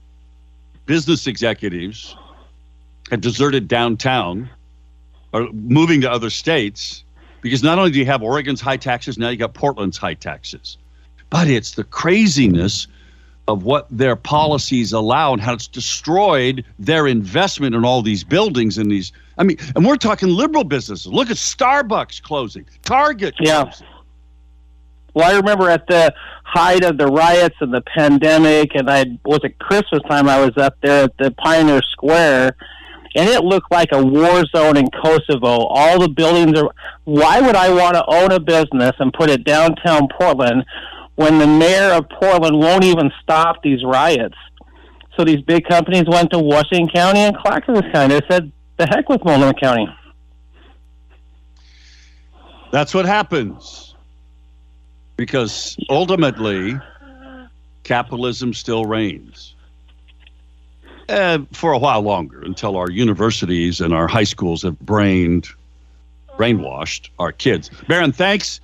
business 0.86 1.28
executives 1.28 2.16
had 3.10 3.22
deserted 3.22 3.68
downtown 3.68 4.50
or 5.34 5.50
moving 5.52 6.02
to 6.02 6.12
other 6.12 6.30
states 6.30 7.04
because 7.42 7.62
not 7.62 7.78
only 7.78 7.92
do 7.92 8.00
you 8.00 8.06
have 8.06 8.24
Oregon's 8.24 8.62
high 8.62 8.78
taxes, 8.78 9.18
now 9.18 9.30
you 9.30 9.38
got 9.38 9.54
Portland's 9.54 9.98
high 9.98 10.16
taxes. 10.16 10.78
But 11.30 11.48
it's 11.48 11.72
the 11.72 11.84
craziness 11.84 12.88
of 13.48 13.64
what 13.64 13.88
their 13.92 14.16
policies 14.16 14.92
allow 14.92 15.34
and 15.34 15.42
how 15.42 15.54
it's 15.54 15.68
destroyed 15.68 16.66
their 16.80 17.06
investment 17.06 17.76
in 17.76 17.86
all 17.86 18.02
these 18.02 18.24
buildings 18.24 18.78
and 18.78 18.90
these. 18.90 19.12
I 19.38 19.44
mean, 19.44 19.58
and 19.76 19.86
we're 19.86 19.98
talking 19.98 20.30
liberal 20.30 20.64
businesses. 20.64 21.08
Look 21.08 21.30
at 21.30 21.38
Starbucks 21.38 22.22
closing, 22.24 22.66
Target 22.82 23.36
closing. 23.38 23.88
Well, 25.16 25.32
I 25.32 25.38
remember 25.38 25.70
at 25.70 25.88
the 25.88 26.14
height 26.44 26.84
of 26.84 26.98
the 26.98 27.08
riots 27.08 27.56
and 27.62 27.74
the 27.74 27.82
pandemic, 27.82 28.76
and 28.76 28.90
I 28.90 29.06
was 29.24 29.40
at 29.46 29.58
Christmas 29.60 30.02
time. 30.10 30.28
I 30.28 30.44
was 30.44 30.58
up 30.58 30.76
there 30.84 31.06
at 31.06 31.18
the 31.18 31.32
Pioneer 31.32 31.82
Square, 31.82 32.58
and 33.16 33.30
it 33.30 33.42
looked 33.42 33.72
like 33.72 33.90
a 33.94 34.04
war 34.04 34.44
zone 34.54 34.76
in 34.76 34.90
Kosovo. 34.92 35.68
All 35.68 36.00
the 36.00 36.10
buildings 36.10 36.60
are. 36.60 36.70
Why 37.06 37.40
would 37.40 37.56
I 37.56 37.74
want 37.74 37.96
to 37.96 38.04
own 38.06 38.34
a 38.34 38.42
business 38.42 38.92
and 39.00 39.14
put 39.14 39.30
it 39.30 39.46
downtown 39.46 40.10
Portland 40.10 40.66
when 41.16 41.40
the 41.40 41.48
mayor 41.48 41.94
of 41.94 42.10
Portland 42.10 42.60
won't 42.60 42.84
even 42.84 43.10
stop 43.24 43.64
these 43.64 43.86
riots? 43.86 44.36
So 45.16 45.24
these 45.24 45.42
big 45.44 45.66
companies 45.66 46.04
went 46.08 46.32
to 46.32 46.40
Washington 46.40 46.90
County 46.94 47.22
and 47.22 47.38
Clackamas 47.38 47.90
County. 47.94 48.20
They 48.20 48.28
said, 48.30 48.52
"The 48.76 48.86
heck 48.86 49.08
with 49.08 49.24
Multnomah 49.24 49.54
County." 49.54 49.88
That's 52.72 52.94
what 52.94 53.06
happens 53.06 53.95
because 55.18 55.78
ultimately 55.90 56.78
capitalism 57.84 58.54
still 58.54 58.86
reigns 58.86 59.56
uh, 61.10 61.40
for 61.54 61.72
a 61.72 61.78
while 61.78 62.02
longer 62.02 62.42
until 62.42 62.78
our 62.78 62.90
universities 62.90 63.82
and 63.82 63.94
our 63.94 64.08
high 64.08 64.24
schools 64.24 64.64
have 64.64 64.80
brained, 64.80 65.48
brainwashed 66.38 67.10
our 67.20 67.32
kids. 67.32 67.70
Baron, 67.88 68.12
thanks. 68.12 68.60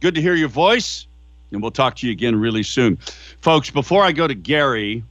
Good 0.00 0.14
to 0.14 0.22
hear 0.22 0.34
your 0.34 0.48
voice, 0.48 1.06
and 1.50 1.62
we'll 1.62 1.70
talk 1.70 1.96
to 1.96 2.06
you 2.06 2.12
again 2.12 2.36
really 2.36 2.62
soon. 2.62 2.96
Folks, 3.40 3.70
before 3.70 4.02
I 4.02 4.12
go 4.12 4.26
to 4.26 4.34
Gary, 4.34 5.04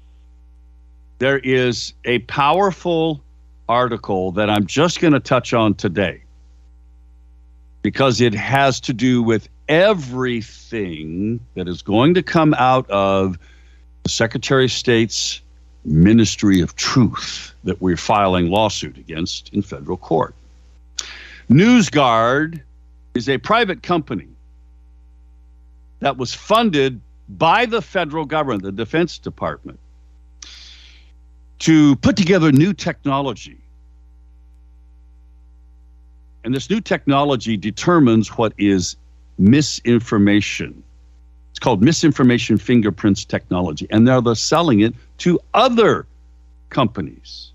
there 1.18 1.40
is 1.40 1.94
a 2.04 2.20
powerful 2.20 3.22
article 3.68 4.32
that 4.34 4.50
I'm 4.50 4.68
just 4.68 5.00
going 5.00 5.14
to 5.14 5.20
touch 5.20 5.54
on 5.54 5.74
today 5.74 6.22
because 7.82 8.22
it 8.22 8.34
has 8.34 8.80
to 8.82 8.94
do 8.94 9.24
with 9.24 9.48
everything 9.68 11.40
that 11.56 11.68
is 11.68 11.82
going 11.82 12.14
to 12.14 12.24
come 12.24 12.54
out 12.56 12.90
of 12.90 13.38
the 14.04 14.10
Secretary 14.10 14.66
of 14.66 14.72
State's 14.72 15.42
Ministry 15.84 16.62
of 16.62 16.76
Truth 16.76 17.54
that 17.64 17.82
we're 17.82 17.98
filing 17.98 18.50
lawsuit 18.50 18.98
against 18.98 19.54
in 19.54 19.62
federal 19.62 19.98
court. 19.98 20.36
NewsGuard 21.50 22.62
is 23.14 23.30
a 23.30 23.38
private 23.38 23.84
company 23.84 24.28
that 26.00 26.18
was 26.18 26.34
funded 26.34 27.00
by 27.30 27.66
the 27.66 27.82
federal 27.82 28.26
government, 28.26 28.64
the 28.64 28.72
Defense 28.72 29.18
Department, 29.18 29.80
to 31.60 31.96
put 31.98 32.18
together 32.18 32.52
new 32.52 32.74
technology 32.74 33.58
And 36.46 36.54
this 36.54 36.70
new 36.70 36.80
technology 36.80 37.58
determines 37.58 38.30
what 38.38 38.54
is 38.60 38.96
misinformation. 39.38 40.84
It's 41.52 41.60
called 41.60 41.82
misinformation 41.82 42.58
fingerprints 42.58 43.24
technology. 43.24 43.88
And 43.90 44.04
now 44.06 44.22
they're 44.22 44.36
selling 44.36 44.82
it 44.82 44.94
to 45.20 45.40
other 45.54 46.06
companies. 46.70 47.52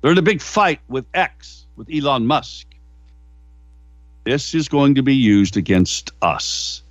They're 0.00 0.12
in 0.12 0.18
a 0.18 0.22
big 0.22 0.40
fight 0.40 0.80
with 0.88 1.06
X, 1.14 1.66
with 1.76 1.88
Elon 1.92 2.26
Musk. 2.26 2.66
This 4.24 4.54
is 4.54 4.68
going 4.68 4.94
to 4.96 5.02
be 5.02 5.14
used 5.14 5.56
against 5.56 6.10
us 6.22 6.82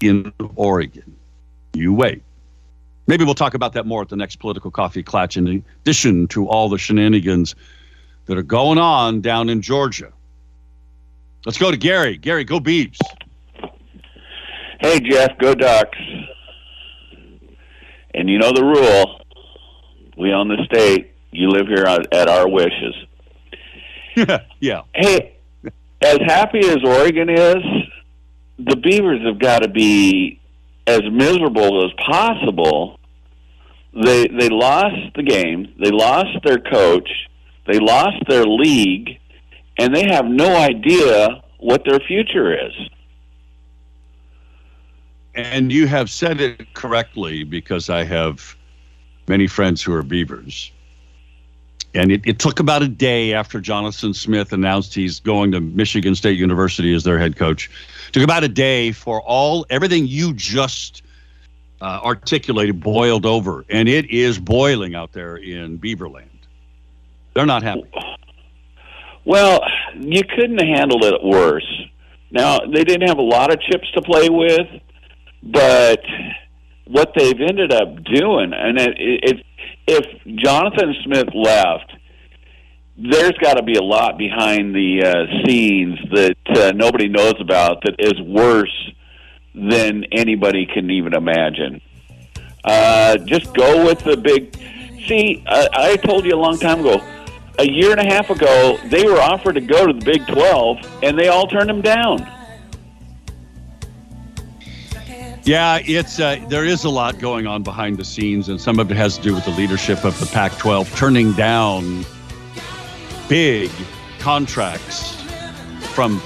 in 0.00 0.32
Oregon. 0.54 1.16
You 1.72 1.92
wait. 1.92 2.22
Maybe 3.06 3.24
we'll 3.24 3.34
talk 3.34 3.54
about 3.54 3.72
that 3.72 3.86
more 3.86 4.02
at 4.02 4.08
the 4.08 4.16
next 4.16 4.36
political 4.36 4.70
coffee 4.70 5.02
clutch, 5.02 5.36
in 5.36 5.64
addition 5.80 6.28
to 6.28 6.46
all 6.46 6.68
the 6.68 6.78
shenanigans 6.78 7.54
that 8.26 8.38
are 8.38 8.42
going 8.42 8.78
on 8.78 9.20
down 9.20 9.48
in 9.48 9.60
Georgia. 9.60 10.12
Let's 11.44 11.58
go 11.58 11.70
to 11.70 11.76
Gary. 11.76 12.16
Gary, 12.16 12.44
go 12.44 12.60
Beavs. 12.60 12.98
Hey, 14.80 15.00
Jeff, 15.00 15.38
go 15.38 15.54
Ducks. 15.54 15.98
And 18.14 18.28
you 18.28 18.38
know 18.38 18.52
the 18.52 18.64
rule. 18.64 19.20
We 20.16 20.32
own 20.32 20.48
the 20.48 20.64
state. 20.66 21.14
You 21.30 21.48
live 21.48 21.66
here 21.66 21.84
at 21.86 22.28
our 22.28 22.48
wishes. 22.48 22.94
yeah. 24.60 24.82
Hey, 24.94 25.36
as 26.02 26.18
happy 26.26 26.60
as 26.60 26.78
Oregon 26.84 27.30
is, 27.30 27.62
the 28.58 28.76
Beavers 28.76 29.22
have 29.24 29.38
got 29.38 29.62
to 29.62 29.68
be 29.68 30.40
as 30.86 31.00
miserable 31.10 31.84
as 31.84 31.92
possible. 32.06 32.98
They 33.94 34.26
they 34.26 34.48
lost 34.48 35.14
the 35.14 35.22
game. 35.22 35.74
They 35.82 35.90
lost 35.90 36.38
their 36.44 36.58
coach. 36.58 37.08
They 37.66 37.78
lost 37.78 38.24
their 38.28 38.44
league, 38.44 39.18
and 39.78 39.94
they 39.94 40.06
have 40.06 40.26
no 40.26 40.54
idea 40.56 41.42
what 41.58 41.84
their 41.84 42.00
future 42.00 42.54
is. 42.54 42.72
And 45.34 45.72
you 45.72 45.86
have 45.86 46.10
said 46.10 46.40
it 46.40 46.74
correctly 46.74 47.44
because 47.44 47.88
I 47.88 48.04
have 48.04 48.54
many 49.28 49.46
friends 49.46 49.82
who 49.82 49.94
are 49.94 50.02
Beavers. 50.02 50.70
And 51.94 52.10
it, 52.10 52.22
it 52.24 52.38
took 52.38 52.58
about 52.58 52.82
a 52.82 52.88
day 52.88 53.34
after 53.34 53.60
Jonathan 53.60 54.14
Smith 54.14 54.52
announced 54.52 54.94
he's 54.94 55.20
going 55.20 55.52
to 55.52 55.60
Michigan 55.60 56.14
State 56.14 56.38
University 56.38 56.94
as 56.94 57.04
their 57.04 57.18
head 57.18 57.36
coach. 57.36 57.70
Took 58.12 58.22
about 58.22 58.44
a 58.44 58.48
day 58.48 58.92
for 58.92 59.20
all 59.22 59.66
everything 59.68 60.06
you 60.06 60.32
just 60.32 61.02
uh, 61.82 62.00
articulated 62.02 62.80
boiled 62.80 63.26
over, 63.26 63.64
and 63.68 63.88
it 63.88 64.10
is 64.10 64.38
boiling 64.38 64.94
out 64.94 65.12
there 65.12 65.36
in 65.36 65.78
Beaverland. 65.78 66.28
They're 67.34 67.46
not 67.46 67.62
happy. 67.62 67.84
Well, 69.24 69.60
you 69.94 70.22
couldn't 70.24 70.58
have 70.58 70.78
handled 70.78 71.04
it 71.04 71.22
worse. 71.22 71.88
Now 72.30 72.60
they 72.60 72.84
didn't 72.84 73.08
have 73.08 73.18
a 73.18 73.22
lot 73.22 73.52
of 73.52 73.60
chips 73.60 73.90
to 73.92 74.02
play 74.02 74.28
with, 74.28 74.66
but 75.42 76.00
what 76.86 77.12
they've 77.16 77.40
ended 77.40 77.72
up 77.72 78.02
doing, 78.04 78.52
and 78.52 78.78
it, 78.78 78.96
it, 78.98 79.46
if 79.86 80.04
Jonathan 80.36 80.94
Smith 81.04 81.28
left, 81.34 81.92
there's 82.98 83.36
got 83.38 83.54
to 83.54 83.62
be 83.62 83.74
a 83.74 83.82
lot 83.82 84.18
behind 84.18 84.74
the 84.74 85.02
uh, 85.02 85.44
scenes 85.46 85.98
that 86.12 86.36
uh, 86.56 86.72
nobody 86.74 87.08
knows 87.08 87.34
about 87.40 87.82
that 87.84 87.96
is 87.98 88.20
worse 88.20 88.92
than 89.54 90.04
anybody 90.12 90.66
can 90.66 90.90
even 90.90 91.14
imagine. 91.14 91.80
Uh, 92.64 93.16
just 93.18 93.54
go 93.54 93.84
with 93.84 93.98
the 94.00 94.16
big. 94.16 94.54
See, 95.06 95.42
I, 95.46 95.68
I 95.74 95.96
told 95.96 96.24
you 96.24 96.34
a 96.34 96.38
long 96.38 96.58
time 96.58 96.80
ago. 96.80 97.00
A 97.58 97.70
year 97.70 97.90
and 97.90 98.00
a 98.00 98.04
half 98.04 98.30
ago, 98.30 98.78
they 98.86 99.04
were 99.04 99.20
offered 99.20 99.54
to 99.54 99.60
go 99.60 99.86
to 99.86 99.92
the 99.92 100.04
Big 100.04 100.26
12, 100.26 101.00
and 101.02 101.18
they 101.18 101.28
all 101.28 101.46
turned 101.46 101.68
them 101.68 101.82
down. 101.82 102.26
Yeah, 105.44 105.80
it's 105.84 106.20
uh, 106.20 106.42
there 106.48 106.64
is 106.64 106.84
a 106.84 106.88
lot 106.88 107.18
going 107.18 107.48
on 107.48 107.62
behind 107.64 107.98
the 107.98 108.04
scenes, 108.04 108.48
and 108.48 108.60
some 108.60 108.78
of 108.78 108.90
it 108.90 108.96
has 108.96 109.16
to 109.16 109.22
do 109.22 109.34
with 109.34 109.44
the 109.44 109.50
leadership 109.50 110.04
of 110.04 110.18
the 110.20 110.26
Pac-12 110.26 110.96
turning 110.96 111.32
down 111.32 112.04
big 113.28 113.70
contracts 114.20 115.20
from 115.94 116.22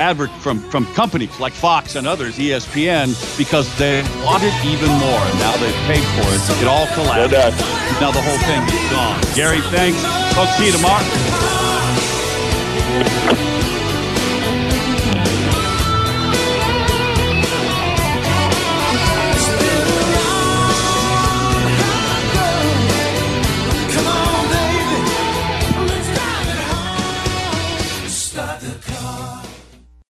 advert 0.00 0.30
from 0.40 0.60
from 0.70 0.86
companies 0.94 1.38
like 1.40 1.52
Fox 1.52 1.96
and 1.96 2.06
others, 2.06 2.38
ESPN, 2.38 3.14
because 3.36 3.66
they 3.78 4.02
wanted 4.24 4.52
even 4.64 4.88
more, 4.88 5.20
and 5.20 5.38
now 5.38 5.56
they've 5.56 5.74
paid 5.86 6.04
for 6.16 6.28
it. 6.32 6.62
It 6.62 6.68
all 6.68 6.86
collapsed. 6.94 7.60
Now 8.00 8.10
the 8.10 8.22
whole 8.22 8.38
thing 8.38 8.62
is 8.66 8.90
gone. 8.90 9.20
Gary, 9.34 9.60
thanks. 9.70 10.02
Folks, 10.34 10.56
see 10.56 10.66
you 10.66 10.72
tomorrow. 10.72 11.04